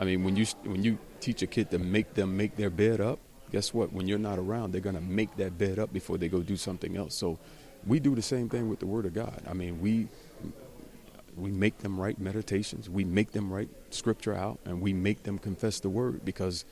I 0.00 0.04
mean 0.04 0.24
when 0.24 0.36
you 0.36 0.46
when 0.64 0.82
you 0.82 0.98
teach 1.20 1.42
a 1.42 1.46
kid 1.46 1.70
to 1.70 1.78
make 1.78 2.14
them 2.14 2.36
make 2.36 2.56
their 2.56 2.70
bed 2.70 3.00
up, 3.00 3.18
guess 3.50 3.72
what? 3.72 3.92
When 3.92 4.08
you're 4.08 4.18
not 4.18 4.38
around, 4.38 4.72
they're 4.72 4.80
to 4.80 5.00
make 5.00 5.36
that 5.36 5.56
bed 5.56 5.78
up 5.78 5.92
before 5.92 6.18
they 6.18 6.28
go 6.28 6.40
do 6.40 6.56
something 6.56 6.96
else. 6.96 7.14
So 7.14 7.38
we 7.86 8.00
do 8.00 8.14
the 8.14 8.22
same 8.22 8.48
thing 8.48 8.68
with 8.68 8.80
the 8.80 8.86
Word 8.86 9.06
of 9.06 9.14
God. 9.14 9.42
I 9.48 9.52
mean, 9.52 9.80
we 9.80 10.08
we 11.36 11.50
make 11.50 11.78
them 11.78 11.98
write 12.00 12.20
meditations, 12.20 12.88
we 12.88 13.04
make 13.04 13.32
them 13.32 13.52
write 13.52 13.68
scripture 13.90 14.34
out, 14.34 14.58
and 14.64 14.80
we 14.80 14.92
make 14.92 15.24
them 15.24 15.38
confess 15.38 15.80
the 15.80 15.88
Word 15.88 16.24
because 16.24 16.64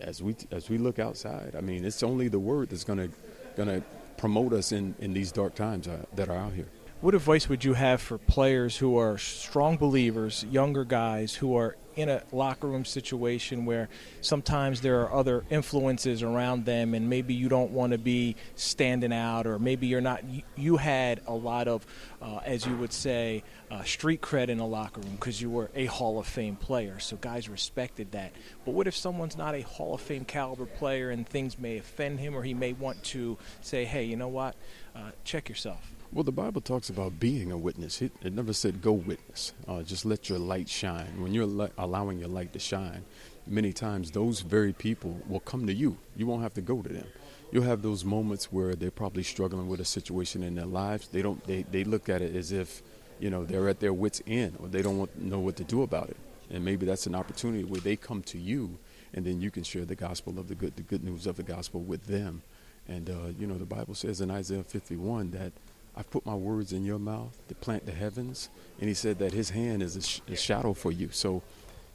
as 0.00 0.22
we 0.22 0.36
as 0.50 0.68
we 0.68 0.78
look 0.78 0.98
outside, 0.98 1.54
I 1.56 1.60
mean, 1.60 1.84
it's 1.84 2.02
only 2.02 2.28
the 2.28 2.38
Word 2.38 2.70
that's 2.70 2.84
going 2.84 3.10
to 3.56 3.82
promote 4.16 4.52
us 4.52 4.72
in 4.72 4.94
in 4.98 5.12
these 5.12 5.32
dark 5.32 5.54
times 5.54 5.88
uh, 5.88 6.04
that 6.14 6.28
are 6.28 6.36
out 6.36 6.52
here. 6.52 6.68
What 7.00 7.14
advice 7.14 7.48
would 7.48 7.64
you 7.64 7.72
have 7.72 8.02
for 8.02 8.18
players 8.18 8.76
who 8.76 8.98
are 8.98 9.16
strong 9.16 9.78
believers, 9.78 10.44
younger 10.50 10.84
guys 10.84 11.34
who 11.34 11.56
are 11.56 11.78
in 11.96 12.10
a 12.10 12.22
locker 12.30 12.66
room 12.66 12.84
situation 12.84 13.64
where 13.64 13.88
sometimes 14.20 14.82
there 14.82 15.00
are 15.00 15.10
other 15.10 15.42
influences 15.48 16.22
around 16.22 16.66
them 16.66 16.92
and 16.92 17.08
maybe 17.08 17.32
you 17.32 17.48
don't 17.48 17.70
want 17.70 17.92
to 17.92 17.98
be 17.98 18.36
standing 18.54 19.14
out 19.14 19.46
or 19.46 19.58
maybe 19.58 19.86
you're 19.86 20.02
not 20.02 20.22
you 20.56 20.76
had 20.76 21.22
a 21.26 21.32
lot 21.32 21.68
of 21.68 21.86
uh, 22.20 22.40
as 22.44 22.66
you 22.66 22.76
would 22.76 22.92
say 22.92 23.42
uh, 23.70 23.82
street 23.82 24.20
cred 24.20 24.50
in 24.50 24.58
the 24.58 24.66
locker 24.66 25.00
room 25.00 25.14
because 25.14 25.40
you 25.40 25.48
were 25.48 25.70
a 25.74 25.86
hall 25.86 26.18
of 26.18 26.26
fame 26.26 26.54
player 26.54 26.98
so 26.98 27.16
guys 27.16 27.48
respected 27.48 28.12
that. 28.12 28.30
But 28.66 28.72
what 28.72 28.86
if 28.86 28.94
someone's 28.94 29.38
not 29.38 29.54
a 29.54 29.62
hall 29.62 29.94
of 29.94 30.02
fame 30.02 30.26
caliber 30.26 30.66
player 30.66 31.08
and 31.08 31.26
things 31.26 31.58
may 31.58 31.78
offend 31.78 32.20
him 32.20 32.36
or 32.36 32.42
he 32.42 32.52
may 32.52 32.74
want 32.74 33.02
to 33.04 33.38
say 33.62 33.86
hey 33.86 34.04
you 34.04 34.16
know 34.16 34.28
what? 34.28 34.54
Uh, 34.94 35.12
check 35.24 35.48
yourself 35.48 35.99
well, 36.12 36.24
the 36.24 36.32
Bible 36.32 36.60
talks 36.60 36.90
about 36.90 37.20
being 37.20 37.52
a 37.52 37.56
witness. 37.56 38.02
It, 38.02 38.12
it 38.22 38.32
never 38.32 38.52
said 38.52 38.82
go 38.82 38.92
witness. 38.92 39.52
Uh, 39.68 39.82
just 39.82 40.04
let 40.04 40.28
your 40.28 40.38
light 40.38 40.68
shine. 40.68 41.22
When 41.22 41.32
you're 41.32 41.46
le- 41.46 41.70
allowing 41.78 42.18
your 42.18 42.28
light 42.28 42.52
to 42.54 42.58
shine, 42.58 43.04
many 43.46 43.72
times 43.72 44.10
those 44.10 44.40
very 44.40 44.72
people 44.72 45.20
will 45.28 45.40
come 45.40 45.66
to 45.66 45.72
you. 45.72 45.98
You 46.16 46.26
won't 46.26 46.42
have 46.42 46.54
to 46.54 46.60
go 46.60 46.82
to 46.82 46.88
them. 46.88 47.06
You'll 47.52 47.64
have 47.64 47.82
those 47.82 48.04
moments 48.04 48.52
where 48.52 48.74
they're 48.74 48.90
probably 48.90 49.22
struggling 49.22 49.68
with 49.68 49.80
a 49.80 49.84
situation 49.84 50.42
in 50.42 50.56
their 50.56 50.66
lives. 50.66 51.08
They 51.08 51.22
don't. 51.22 51.44
They, 51.46 51.62
they 51.62 51.84
look 51.84 52.08
at 52.08 52.22
it 52.22 52.34
as 52.34 52.50
if, 52.50 52.82
you 53.20 53.30
know, 53.30 53.44
they're 53.44 53.68
at 53.68 53.78
their 53.80 53.92
wits' 53.92 54.22
end 54.26 54.56
or 54.58 54.68
they 54.68 54.82
don't 54.82 54.98
want, 54.98 55.20
know 55.20 55.38
what 55.38 55.56
to 55.56 55.64
do 55.64 55.82
about 55.82 56.10
it. 56.10 56.16
And 56.50 56.64
maybe 56.64 56.86
that's 56.86 57.06
an 57.06 57.14
opportunity 57.14 57.62
where 57.62 57.80
they 57.80 57.94
come 57.94 58.22
to 58.24 58.38
you, 58.38 58.78
and 59.14 59.24
then 59.24 59.40
you 59.40 59.52
can 59.52 59.62
share 59.62 59.84
the 59.84 59.94
gospel 59.94 60.40
of 60.40 60.48
the 60.48 60.56
good, 60.56 60.74
the 60.74 60.82
good 60.82 61.04
news 61.04 61.28
of 61.28 61.36
the 61.36 61.44
gospel 61.44 61.80
with 61.80 62.06
them. 62.06 62.42
And 62.88 63.08
uh, 63.08 63.28
you 63.38 63.46
know, 63.46 63.58
the 63.58 63.64
Bible 63.64 63.94
says 63.94 64.20
in 64.20 64.30
Isaiah 64.32 64.64
51 64.64 65.30
that 65.30 65.52
I've 65.96 66.10
put 66.10 66.24
my 66.24 66.34
words 66.34 66.72
in 66.72 66.84
your 66.84 66.98
mouth 66.98 67.36
to 67.48 67.54
plant 67.54 67.86
the 67.86 67.92
heavens. 67.92 68.48
And 68.78 68.88
he 68.88 68.94
said 68.94 69.18
that 69.18 69.32
his 69.32 69.50
hand 69.50 69.82
is 69.82 69.96
a, 69.96 70.02
sh- 70.02 70.20
a, 70.28 70.36
shadow 70.36 70.72
for 70.72 70.92
you. 70.92 71.10
So 71.12 71.42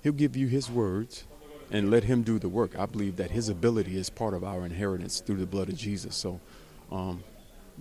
he'll 0.04 0.14
give 0.14 0.36
you 0.36 0.48
his 0.48 0.70
words 0.70 1.24
and 1.72 1.90
let 1.90 2.04
him 2.04 2.22
do 2.22 2.38
the 2.38 2.50
work. 2.50 2.78
I 2.78 2.86
believe 2.86 3.16
that 3.18 3.32
his 3.32 3.50
ability 3.50 3.98
is 3.98 4.10
part 4.10 4.34
of 4.34 4.44
our 4.44 4.66
inheritance 4.66 5.20
through 5.20 5.38
the 5.38 5.46
blood 5.46 5.70
of 5.70 5.78
Jesus. 5.78 6.16
So 6.16 6.40
um, 6.92 7.24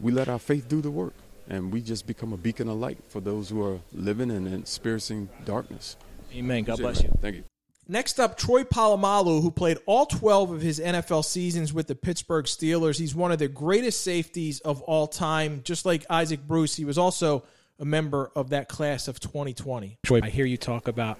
we 0.00 0.12
let 0.12 0.28
our 0.28 0.38
faith 0.38 0.68
do 0.68 0.80
the 0.80 0.90
work. 0.90 1.14
And 1.46 1.70
we 1.70 1.82
just 1.82 2.06
become 2.06 2.32
a 2.32 2.38
beacon 2.38 2.70
of 2.70 2.78
light 2.78 2.98
for 3.08 3.20
those 3.20 3.50
who 3.50 3.62
are 3.62 3.78
living 3.92 4.30
and 4.30 4.52
experiencing 4.54 5.28
darkness. 5.44 5.96
Amen. 6.34 6.64
God 6.64 6.78
bless 6.78 7.02
you. 7.02 7.12
Thank 7.20 7.36
you. 7.36 7.44
Next 7.86 8.18
up, 8.18 8.38
Troy 8.38 8.64
Polamalu, 8.64 9.42
who 9.42 9.50
played 9.50 9.78
all 9.84 10.06
12 10.06 10.52
of 10.52 10.62
his 10.62 10.80
NFL 10.80 11.24
seasons 11.24 11.72
with 11.72 11.86
the 11.86 11.94
Pittsburgh 11.94 12.46
Steelers. 12.46 12.98
He's 12.98 13.14
one 13.14 13.30
of 13.30 13.38
the 13.38 13.48
greatest 13.48 14.00
safeties 14.02 14.60
of 14.60 14.80
all 14.82 15.06
time. 15.06 15.60
Just 15.64 15.84
like 15.84 16.06
Isaac 16.08 16.46
Bruce, 16.46 16.76
he 16.76 16.86
was 16.86 16.96
also 16.96 17.44
a 17.78 17.84
member 17.84 18.30
of 18.34 18.50
that 18.50 18.68
class 18.68 19.06
of 19.06 19.20
2020. 19.20 19.98
Troy, 20.02 20.20
I 20.22 20.30
hear 20.30 20.46
you 20.46 20.56
talk 20.56 20.88
about 20.88 21.18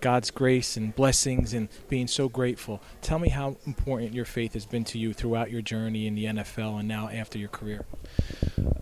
God's 0.00 0.30
grace 0.30 0.76
and 0.76 0.94
blessings 0.94 1.52
and 1.52 1.68
being 1.88 2.06
so 2.06 2.28
grateful. 2.28 2.80
Tell 3.02 3.18
me 3.18 3.28
how 3.28 3.56
important 3.66 4.14
your 4.14 4.24
faith 4.24 4.54
has 4.54 4.64
been 4.64 4.84
to 4.84 4.98
you 4.98 5.12
throughout 5.12 5.50
your 5.50 5.62
journey 5.62 6.06
in 6.06 6.14
the 6.14 6.24
NFL 6.26 6.78
and 6.78 6.88
now 6.88 7.08
after 7.08 7.38
your 7.38 7.48
career. 7.48 7.84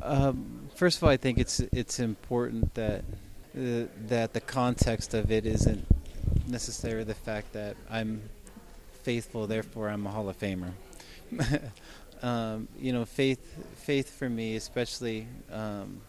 Um, 0.03 0.69
first 0.77 0.99
of 0.99 1.05
all, 1.05 1.11
I 1.11 1.17
think 1.17 1.39
it's 1.39 1.61
it's 1.61 1.99
important 1.99 2.75
that 2.75 3.05
uh, 3.57 3.87
that 4.07 4.35
the 4.35 4.41
context 4.41 5.15
of 5.15 5.31
it 5.31 5.47
isn't 5.47 5.87
necessarily 6.47 7.05
the 7.05 7.15
fact 7.15 7.53
that 7.53 7.77
I'm 7.91 8.23
faithful, 9.03 9.47
therefore 9.47 9.89
I'm 9.89 10.07
a 10.07 10.11
Hall 10.11 10.29
of 10.29 10.39
Famer. 10.39 10.73
um, 12.23 12.69
you 12.79 12.93
know, 12.93 13.05
faith, 13.05 13.41
faith 13.77 14.11
for 14.11 14.29
me, 14.29 14.57
especially 14.57 15.27
um, 15.53 16.01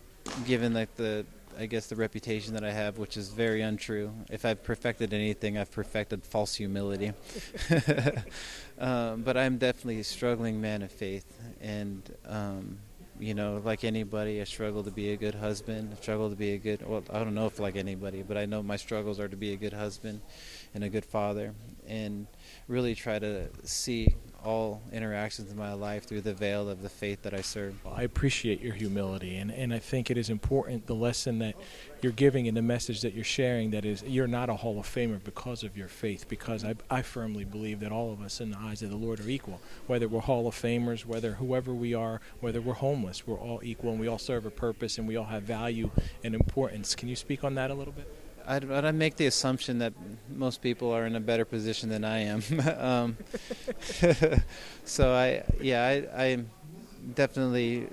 given 0.45 0.73
like 0.73 0.95
the, 0.95 1.25
I 1.57 1.65
guess 1.67 1.87
the 1.87 1.95
reputation 1.95 2.53
that 2.53 2.63
I 2.63 2.71
have, 2.71 2.97
which 2.97 3.17
is 3.17 3.29
very 3.29 3.61
untrue. 3.61 4.11
If 4.29 4.45
I've 4.45 4.63
perfected 4.63 5.13
anything, 5.13 5.57
I've 5.57 5.71
perfected 5.71 6.23
false 6.23 6.55
humility. 6.55 7.13
um, 8.79 9.21
but 9.23 9.37
I'm 9.37 9.57
definitely 9.57 9.99
a 9.99 10.03
struggling 10.03 10.59
man 10.59 10.81
of 10.81 10.91
faith, 10.91 11.25
and 11.61 12.01
um, 12.27 12.77
you 13.19 13.33
know, 13.33 13.61
like 13.63 13.83
anybody, 13.83 14.41
I 14.41 14.43
struggle 14.43 14.83
to 14.83 14.91
be 14.91 15.11
a 15.11 15.17
good 15.17 15.35
husband. 15.35 15.89
I 15.93 16.01
struggle 16.01 16.29
to 16.29 16.35
be 16.35 16.53
a 16.53 16.57
good, 16.57 16.87
well, 16.87 17.03
I 17.11 17.19
don't 17.19 17.35
know 17.35 17.45
if 17.45 17.59
like 17.59 17.75
anybody, 17.75 18.23
but 18.23 18.37
I 18.37 18.45
know 18.45 18.61
my 18.61 18.75
struggles 18.75 19.19
are 19.19 19.27
to 19.27 19.37
be 19.37 19.53
a 19.53 19.55
good 19.55 19.73
husband 19.73 20.21
and 20.73 20.83
a 20.83 20.89
good 20.89 21.05
father 21.05 21.53
and 21.87 22.27
really 22.67 22.95
try 22.95 23.19
to 23.19 23.49
see 23.63 24.15
all 24.43 24.81
interactions 24.91 25.51
in 25.51 25.57
my 25.57 25.73
life 25.73 26.05
through 26.05 26.21
the 26.21 26.33
veil 26.33 26.69
of 26.69 26.81
the 26.81 26.89
faith 26.89 27.23
that 27.23 27.33
I 27.33 27.41
serve. 27.41 27.75
I 27.85 28.03
appreciate 28.03 28.61
your 28.61 28.73
humility, 28.73 29.37
and, 29.37 29.51
and 29.51 29.73
I 29.73 29.79
think 29.79 30.11
it 30.11 30.17
is 30.17 30.29
important 30.29 30.85
the 30.85 30.95
lesson 30.95 31.39
that 31.39 31.55
you're 32.05 32.11
giving 32.11 32.47
and 32.47 32.55
the 32.55 32.61
message 32.61 33.01
that 33.01 33.15
you're 33.15 33.23
sharing 33.23 33.71
that 33.71 33.83
is 33.83 34.03
you're 34.03 34.27
not 34.27 34.47
a 34.47 34.53
Hall 34.53 34.79
of 34.79 34.85
Famer 34.85 35.19
because 35.23 35.63
of 35.63 35.75
your 35.75 35.87
faith, 35.87 36.29
because 36.29 36.63
I, 36.63 36.75
I 36.87 37.01
firmly 37.01 37.45
believe 37.45 37.79
that 37.79 37.91
all 37.91 38.13
of 38.13 38.21
us 38.21 38.39
in 38.39 38.51
the 38.51 38.59
eyes 38.59 38.83
of 38.83 38.91
the 38.91 38.95
Lord 38.95 39.19
are 39.19 39.27
equal. 39.27 39.59
Whether 39.87 40.07
we're 40.07 40.19
Hall 40.19 40.47
of 40.47 40.53
Famers, 40.53 41.03
whether 41.03 41.31
whoever 41.31 41.73
we 41.73 41.95
are, 41.95 42.21
whether 42.41 42.61
we're 42.61 42.73
homeless, 42.73 43.25
we're 43.25 43.39
all 43.39 43.59
equal 43.63 43.89
and 43.89 43.99
we 43.99 44.07
all 44.07 44.19
serve 44.19 44.45
a 44.45 44.51
purpose 44.51 44.99
and 44.99 45.07
we 45.07 45.15
all 45.15 45.25
have 45.25 45.41
value 45.41 45.89
and 46.23 46.35
importance. 46.35 46.93
Can 46.93 47.09
you 47.09 47.15
speak 47.15 47.43
on 47.43 47.55
that 47.55 47.71
a 47.71 47.73
little 47.73 47.93
bit? 47.93 48.07
I'd, 48.45 48.69
I'd 48.69 48.93
make 48.93 49.15
the 49.15 49.25
assumption 49.25 49.79
that 49.79 49.93
most 50.29 50.61
people 50.61 50.91
are 50.91 51.07
in 51.07 51.15
a 51.15 51.19
better 51.19 51.43
position 51.43 51.89
than 51.89 52.05
I 52.05 52.19
am. 52.19 52.43
um, 52.77 53.17
so 54.83 55.11
I, 55.11 55.43
yeah, 55.59 56.03
I, 56.15 56.23
I'm 56.23 56.51
definitely, 57.15 57.87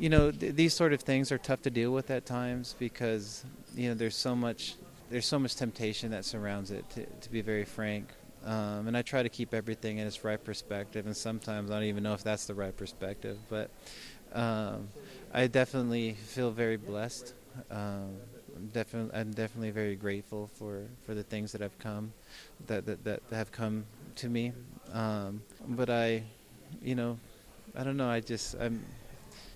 you 0.00 0.08
know, 0.08 0.30
th- 0.30 0.54
these 0.54 0.72
sort 0.72 0.94
of 0.94 1.02
things 1.02 1.30
are 1.30 1.38
tough 1.38 1.60
to 1.62 1.70
deal 1.70 1.92
with 1.92 2.10
at 2.10 2.24
times 2.24 2.74
because 2.78 3.44
you 3.76 3.88
know 3.88 3.94
there's 3.94 4.16
so 4.16 4.34
much, 4.34 4.76
there's 5.10 5.26
so 5.26 5.38
much 5.38 5.54
temptation 5.54 6.10
that 6.12 6.24
surrounds 6.24 6.70
it. 6.70 6.88
To, 6.90 7.04
to 7.04 7.30
be 7.30 7.42
very 7.42 7.66
frank, 7.66 8.08
um, 8.46 8.88
and 8.88 8.96
I 8.96 9.02
try 9.02 9.22
to 9.22 9.28
keep 9.28 9.52
everything 9.52 9.98
in 9.98 10.06
its 10.06 10.24
right 10.24 10.42
perspective. 10.42 11.04
And 11.04 11.14
sometimes 11.14 11.70
I 11.70 11.74
don't 11.74 11.88
even 11.88 12.02
know 12.02 12.14
if 12.14 12.24
that's 12.24 12.46
the 12.46 12.54
right 12.54 12.74
perspective, 12.74 13.36
but 13.50 13.70
um, 14.32 14.88
I 15.34 15.46
definitely 15.46 16.14
feel 16.14 16.50
very 16.50 16.78
blessed. 16.78 17.34
Um, 17.70 18.16
definitely, 18.72 19.18
I'm 19.18 19.32
definitely 19.32 19.70
very 19.70 19.96
grateful 19.96 20.48
for, 20.54 20.84
for 21.04 21.14
the 21.14 21.24
things 21.24 21.52
that 21.52 21.60
have 21.60 21.78
come, 21.78 22.14
that 22.68 22.86
that, 22.86 23.04
that 23.04 23.22
have 23.32 23.52
come 23.52 23.84
to 24.16 24.30
me. 24.30 24.52
Um, 24.94 25.42
but 25.68 25.90
I, 25.90 26.22
you 26.82 26.94
know, 26.94 27.18
I 27.76 27.84
don't 27.84 27.98
know. 27.98 28.08
I 28.08 28.20
just 28.20 28.54
I'm. 28.58 28.82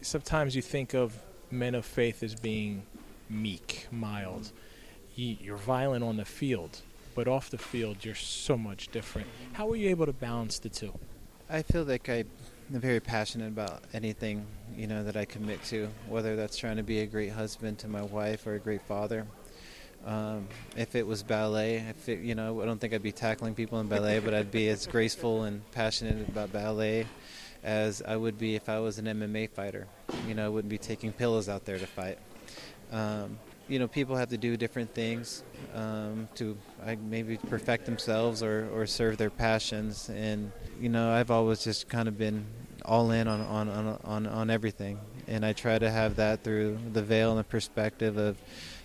Sometimes 0.04 0.54
you 0.54 0.60
think 0.60 0.92
of 0.92 1.18
men 1.50 1.74
of 1.74 1.86
faith 1.86 2.22
as 2.22 2.34
being 2.34 2.82
meek, 3.30 3.86
mild. 3.90 4.52
You're 5.16 5.56
violent 5.56 6.04
on 6.04 6.18
the 6.18 6.26
field, 6.26 6.82
but 7.14 7.26
off 7.26 7.48
the 7.48 7.56
field, 7.56 8.04
you're 8.04 8.14
so 8.14 8.58
much 8.58 8.88
different. 8.88 9.26
How 9.54 9.66
were 9.66 9.76
you 9.76 9.88
able 9.88 10.04
to 10.04 10.12
balance 10.12 10.58
the 10.58 10.68
two? 10.68 10.92
I 11.48 11.62
feel 11.62 11.84
like 11.84 12.10
I'm 12.10 12.28
very 12.68 13.00
passionate 13.00 13.48
about 13.48 13.82
anything 13.94 14.44
you 14.76 14.86
know 14.86 15.04
that 15.04 15.16
I 15.16 15.24
commit 15.24 15.64
to, 15.64 15.88
whether 16.06 16.36
that's 16.36 16.58
trying 16.58 16.76
to 16.76 16.82
be 16.82 17.00
a 17.00 17.06
great 17.06 17.32
husband 17.32 17.78
to 17.78 17.88
my 17.88 18.02
wife 18.02 18.46
or 18.46 18.56
a 18.56 18.58
great 18.58 18.82
father. 18.82 19.26
Um, 20.04 20.48
if 20.76 20.94
it 20.94 21.06
was 21.06 21.22
ballet, 21.22 21.76
if 21.76 22.10
it, 22.10 22.20
you 22.20 22.34
know, 22.34 22.60
I 22.60 22.66
don't 22.66 22.78
think 22.78 22.92
I'd 22.92 23.02
be 23.02 23.10
tackling 23.10 23.54
people 23.54 23.80
in 23.80 23.86
ballet, 23.86 24.18
but 24.18 24.34
I'd 24.34 24.50
be 24.50 24.68
as 24.68 24.86
graceful 24.86 25.44
and 25.44 25.62
passionate 25.72 26.28
about 26.28 26.52
ballet 26.52 27.06
as 27.64 28.03
I 28.07 28.16
would 28.16 28.38
be 28.38 28.55
if 28.55 28.68
I 28.68 28.79
was 28.79 28.98
an 28.98 29.07
MMA 29.07 29.50
fighter. 29.50 29.88
You 30.29 30.35
know, 30.35 30.44
I 30.44 30.48
wouldn't 30.48 30.70
be 30.70 30.79
taking 30.79 31.12
pillows 31.12 31.48
out 31.48 31.64
there 31.64 31.79
to 31.79 31.87
fight. 31.87 32.18
Um, 32.92 33.38
you 33.66 33.79
know, 33.79 33.88
people 33.88 34.14
have 34.16 34.29
to 34.29 34.37
do 34.37 34.57
different 34.57 34.94
things 34.94 35.42
um, 35.74 36.29
to 36.35 36.57
uh, 36.85 36.94
maybe 37.09 37.38
perfect 37.38 37.87
themselves 37.87 38.42
or, 38.42 38.68
or 38.74 38.87
serve 38.87 39.16
their 39.16 39.31
passions. 39.31 40.11
And 40.11 40.53
you 40.79 40.90
know, 40.90 41.11
I've 41.11 41.31
always 41.31 41.64
just 41.64 41.88
kind 41.88 42.07
of 42.07 42.18
been 42.18 42.44
all 42.85 43.11
in 43.11 43.27
on, 43.27 43.40
on, 43.40 43.68
on, 43.68 43.98
on, 44.05 44.27
on 44.27 44.50
everything. 44.50 45.00
And 45.27 45.44
I 45.46 45.55
try 45.55 45.79
to 45.79 45.90
have 45.90 46.16
that 46.16 46.44
through 46.44 46.79
the 46.92 47.03
veil 47.03 47.31
and 47.31 47.38
the 47.38 47.44
perspective 47.44 48.18
of, 48.18 48.37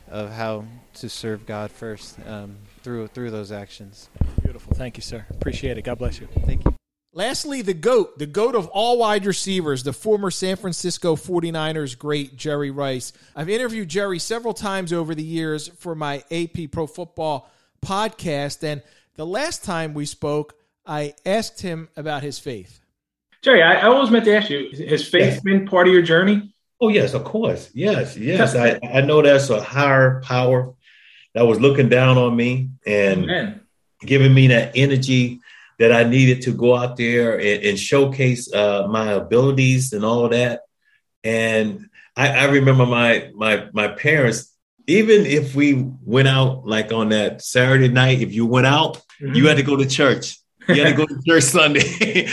of 0.08 0.32
how 0.32 0.64
to 0.96 1.10
serve 1.10 1.46
God 1.46 1.70
first 1.70 2.18
um, 2.26 2.56
through, 2.82 3.08
through 3.08 3.32
those 3.32 3.52
actions. 3.52 4.10
Beautiful. 4.42 4.74
Thank 4.74 4.96
you, 4.96 5.04
sir. 5.04 5.26
Appreciate 5.32 5.78
it. 5.78 5.82
God 5.82 5.98
bless 5.98 6.22
you. 6.22 6.30
Thank 6.46 6.64
you. 6.64 6.79
Lastly, 7.20 7.62
the 7.62 7.74
GOAT, 7.74 8.18
the 8.18 8.26
GOAT 8.26 8.56
of 8.56 8.68
all 8.68 9.00
wide 9.00 9.26
receivers, 9.26 9.84
the 9.84 9.92
former 9.92 10.32
San 10.32 10.56
Francisco 10.56 11.18
49ers 11.18 12.00
great 12.00 12.38
Jerry 12.38 12.72
Rice. 12.72 13.12
I've 13.36 13.50
interviewed 13.50 13.90
Jerry 13.90 14.20
several 14.20 14.54
times 14.54 14.94
over 14.94 15.14
the 15.14 15.22
years 15.22 15.68
for 15.68 15.96
my 15.96 16.24
AP 16.32 16.72
Pro 16.72 16.88
Football 16.88 17.50
podcast. 17.82 18.64
And 18.64 18.82
the 19.16 19.26
last 19.26 19.66
time 19.66 19.94
we 19.94 20.06
spoke, 20.06 20.56
I 20.86 21.14
asked 21.26 21.60
him 21.60 21.90
about 21.98 22.24
his 22.24 22.40
faith. 22.40 22.80
Jerry, 23.42 23.64
I, 23.64 23.82
I 23.82 23.88
always 23.88 24.12
meant 24.12 24.24
to 24.24 24.38
ask 24.38 24.50
you: 24.50 24.70
Has 24.88 25.06
faith 25.06 25.34
yes. 25.34 25.42
been 25.42 25.68
part 25.68 25.90
of 25.90 25.94
your 25.94 26.04
journey? 26.04 26.54
Oh 26.80 26.88
yes, 26.88 27.14
of 27.14 27.26
course. 27.26 27.70
Yes, 27.74 28.16
yes. 28.16 28.56
I, 28.56 28.80
I 28.94 29.02
know 29.02 29.22
that's 29.22 29.50
a 29.50 29.62
higher 29.62 30.22
power 30.22 30.74
that 31.34 31.46
was 31.46 31.60
looking 31.60 31.90
down 31.90 32.18
on 32.18 32.34
me 32.34 32.70
and 32.88 33.26
Amen. 33.26 33.62
giving 34.00 34.34
me 34.34 34.48
that 34.48 34.72
energy 34.74 35.42
that 35.80 35.92
I 35.92 36.04
needed 36.04 36.44
to 36.44 36.54
go 36.54 36.76
out 36.76 36.98
there 36.98 37.40
and, 37.40 37.64
and 37.64 37.80
showcase 37.80 38.52
uh, 38.54 38.88
my 38.90 39.14
abilities 39.14 39.94
and 39.94 40.06
all 40.06 40.26
of 40.26 40.32
that. 40.32 40.62
And 41.24 41.90
I, 42.16 42.30
I 42.30 42.46
remember 42.46 42.86
my 42.86 43.32
my 43.34 43.68
my 43.74 43.88
parents. 43.88 44.54
Even 44.88 45.26
if 45.28 45.54
we 45.54 45.86
went 46.04 46.28
out 46.28 46.66
like 46.66 46.92
on 46.92 47.10
that 47.10 47.44
Saturday 47.44 47.90
night, 47.90 48.22
if 48.22 48.34
you 48.34 48.46
went 48.46 48.66
out, 48.66 48.96
mm-hmm. 49.22 49.36
you 49.36 49.48
had 49.48 49.58
to 49.58 49.64
go 49.64 49.76
to 49.76 49.86
church 49.86 50.40
you 50.76 50.84
had 50.84 50.96
to 50.96 51.06
go 51.06 51.06
to 51.06 51.22
church 51.28 51.44
Sunday. 51.44 52.28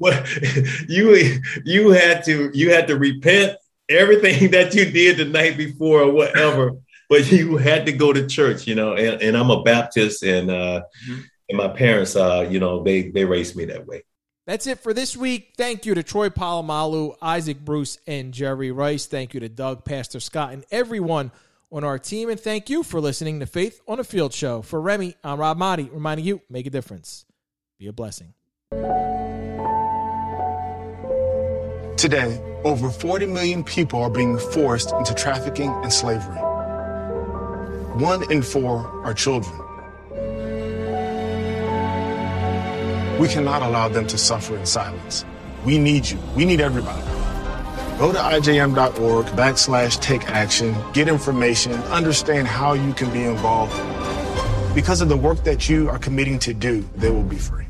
you 0.88 1.40
you 1.64 1.90
had 1.90 2.24
to 2.24 2.50
you 2.52 2.70
had 2.72 2.86
to 2.88 2.96
repent 2.96 3.56
everything 3.88 4.50
that 4.52 4.74
you 4.74 4.84
did 4.86 5.18
the 5.18 5.24
night 5.24 5.56
before 5.56 6.02
or 6.02 6.12
whatever, 6.12 6.72
but 7.08 7.30
you 7.30 7.56
had 7.56 7.86
to 7.86 7.92
go 7.92 8.12
to 8.12 8.26
church, 8.26 8.66
you 8.66 8.74
know. 8.74 8.94
And, 8.94 9.22
and 9.22 9.36
I'm 9.36 9.50
a 9.50 9.62
Baptist, 9.62 10.22
and 10.22 10.50
uh, 10.50 10.82
mm-hmm. 11.08 11.20
And 11.52 11.58
my 11.58 11.68
parents, 11.68 12.16
uh, 12.16 12.48
you 12.50 12.58
know, 12.58 12.82
they 12.82 13.10
they 13.10 13.26
raised 13.26 13.56
me 13.56 13.66
that 13.66 13.86
way. 13.86 14.04
That's 14.46 14.66
it 14.66 14.80
for 14.80 14.94
this 14.94 15.14
week. 15.14 15.52
Thank 15.58 15.84
you 15.84 15.94
to 15.94 16.02
Troy 16.02 16.30
Polamalu, 16.30 17.14
Isaac 17.20 17.62
Bruce, 17.62 17.98
and 18.06 18.32
Jerry 18.32 18.72
Rice. 18.72 19.04
Thank 19.04 19.34
you 19.34 19.40
to 19.40 19.50
Doug, 19.50 19.84
Pastor 19.84 20.18
Scott, 20.18 20.54
and 20.54 20.64
everyone 20.70 21.30
on 21.70 21.84
our 21.84 21.98
team. 21.98 22.30
And 22.30 22.40
thank 22.40 22.70
you 22.70 22.82
for 22.82 23.02
listening 23.02 23.38
to 23.40 23.46
Faith 23.46 23.82
on 23.86 24.00
a 24.00 24.04
Field 24.04 24.32
Show. 24.32 24.62
For 24.62 24.80
Remy, 24.80 25.14
I'm 25.22 25.38
Rob 25.38 25.58
Maaddi, 25.58 25.92
reminding 25.92 26.24
you, 26.24 26.40
make 26.48 26.64
a 26.64 26.70
difference. 26.70 27.26
Be 27.78 27.86
a 27.86 27.92
blessing. 27.92 28.32
Today, 31.98 32.40
over 32.64 32.88
40 32.88 33.26
million 33.26 33.62
people 33.62 34.00
are 34.00 34.08
being 34.08 34.38
forced 34.38 34.90
into 34.92 35.12
trafficking 35.12 35.68
and 35.68 35.92
slavery. 35.92 36.38
One 37.98 38.32
in 38.32 38.40
four 38.40 38.86
are 39.04 39.12
children. 39.12 39.71
We 43.18 43.28
cannot 43.28 43.62
allow 43.62 43.88
them 43.88 44.06
to 44.08 44.18
suffer 44.18 44.56
in 44.56 44.66
silence. 44.66 45.24
We 45.64 45.78
need 45.78 46.08
you. 46.08 46.18
We 46.34 46.44
need 46.44 46.60
everybody. 46.60 47.02
Go 47.98 48.10
to 48.10 48.18
ijm.org 48.18 49.26
backslash 49.26 50.00
take 50.00 50.28
action, 50.28 50.74
get 50.92 51.08
information, 51.08 51.74
understand 51.84 52.48
how 52.48 52.72
you 52.72 52.92
can 52.94 53.12
be 53.12 53.22
involved. 53.22 53.72
Because 54.74 55.00
of 55.02 55.08
the 55.08 55.16
work 55.16 55.44
that 55.44 55.68
you 55.68 55.88
are 55.88 55.98
committing 55.98 56.38
to 56.40 56.54
do, 56.54 56.88
they 56.96 57.10
will 57.10 57.22
be 57.22 57.36
free. 57.36 57.61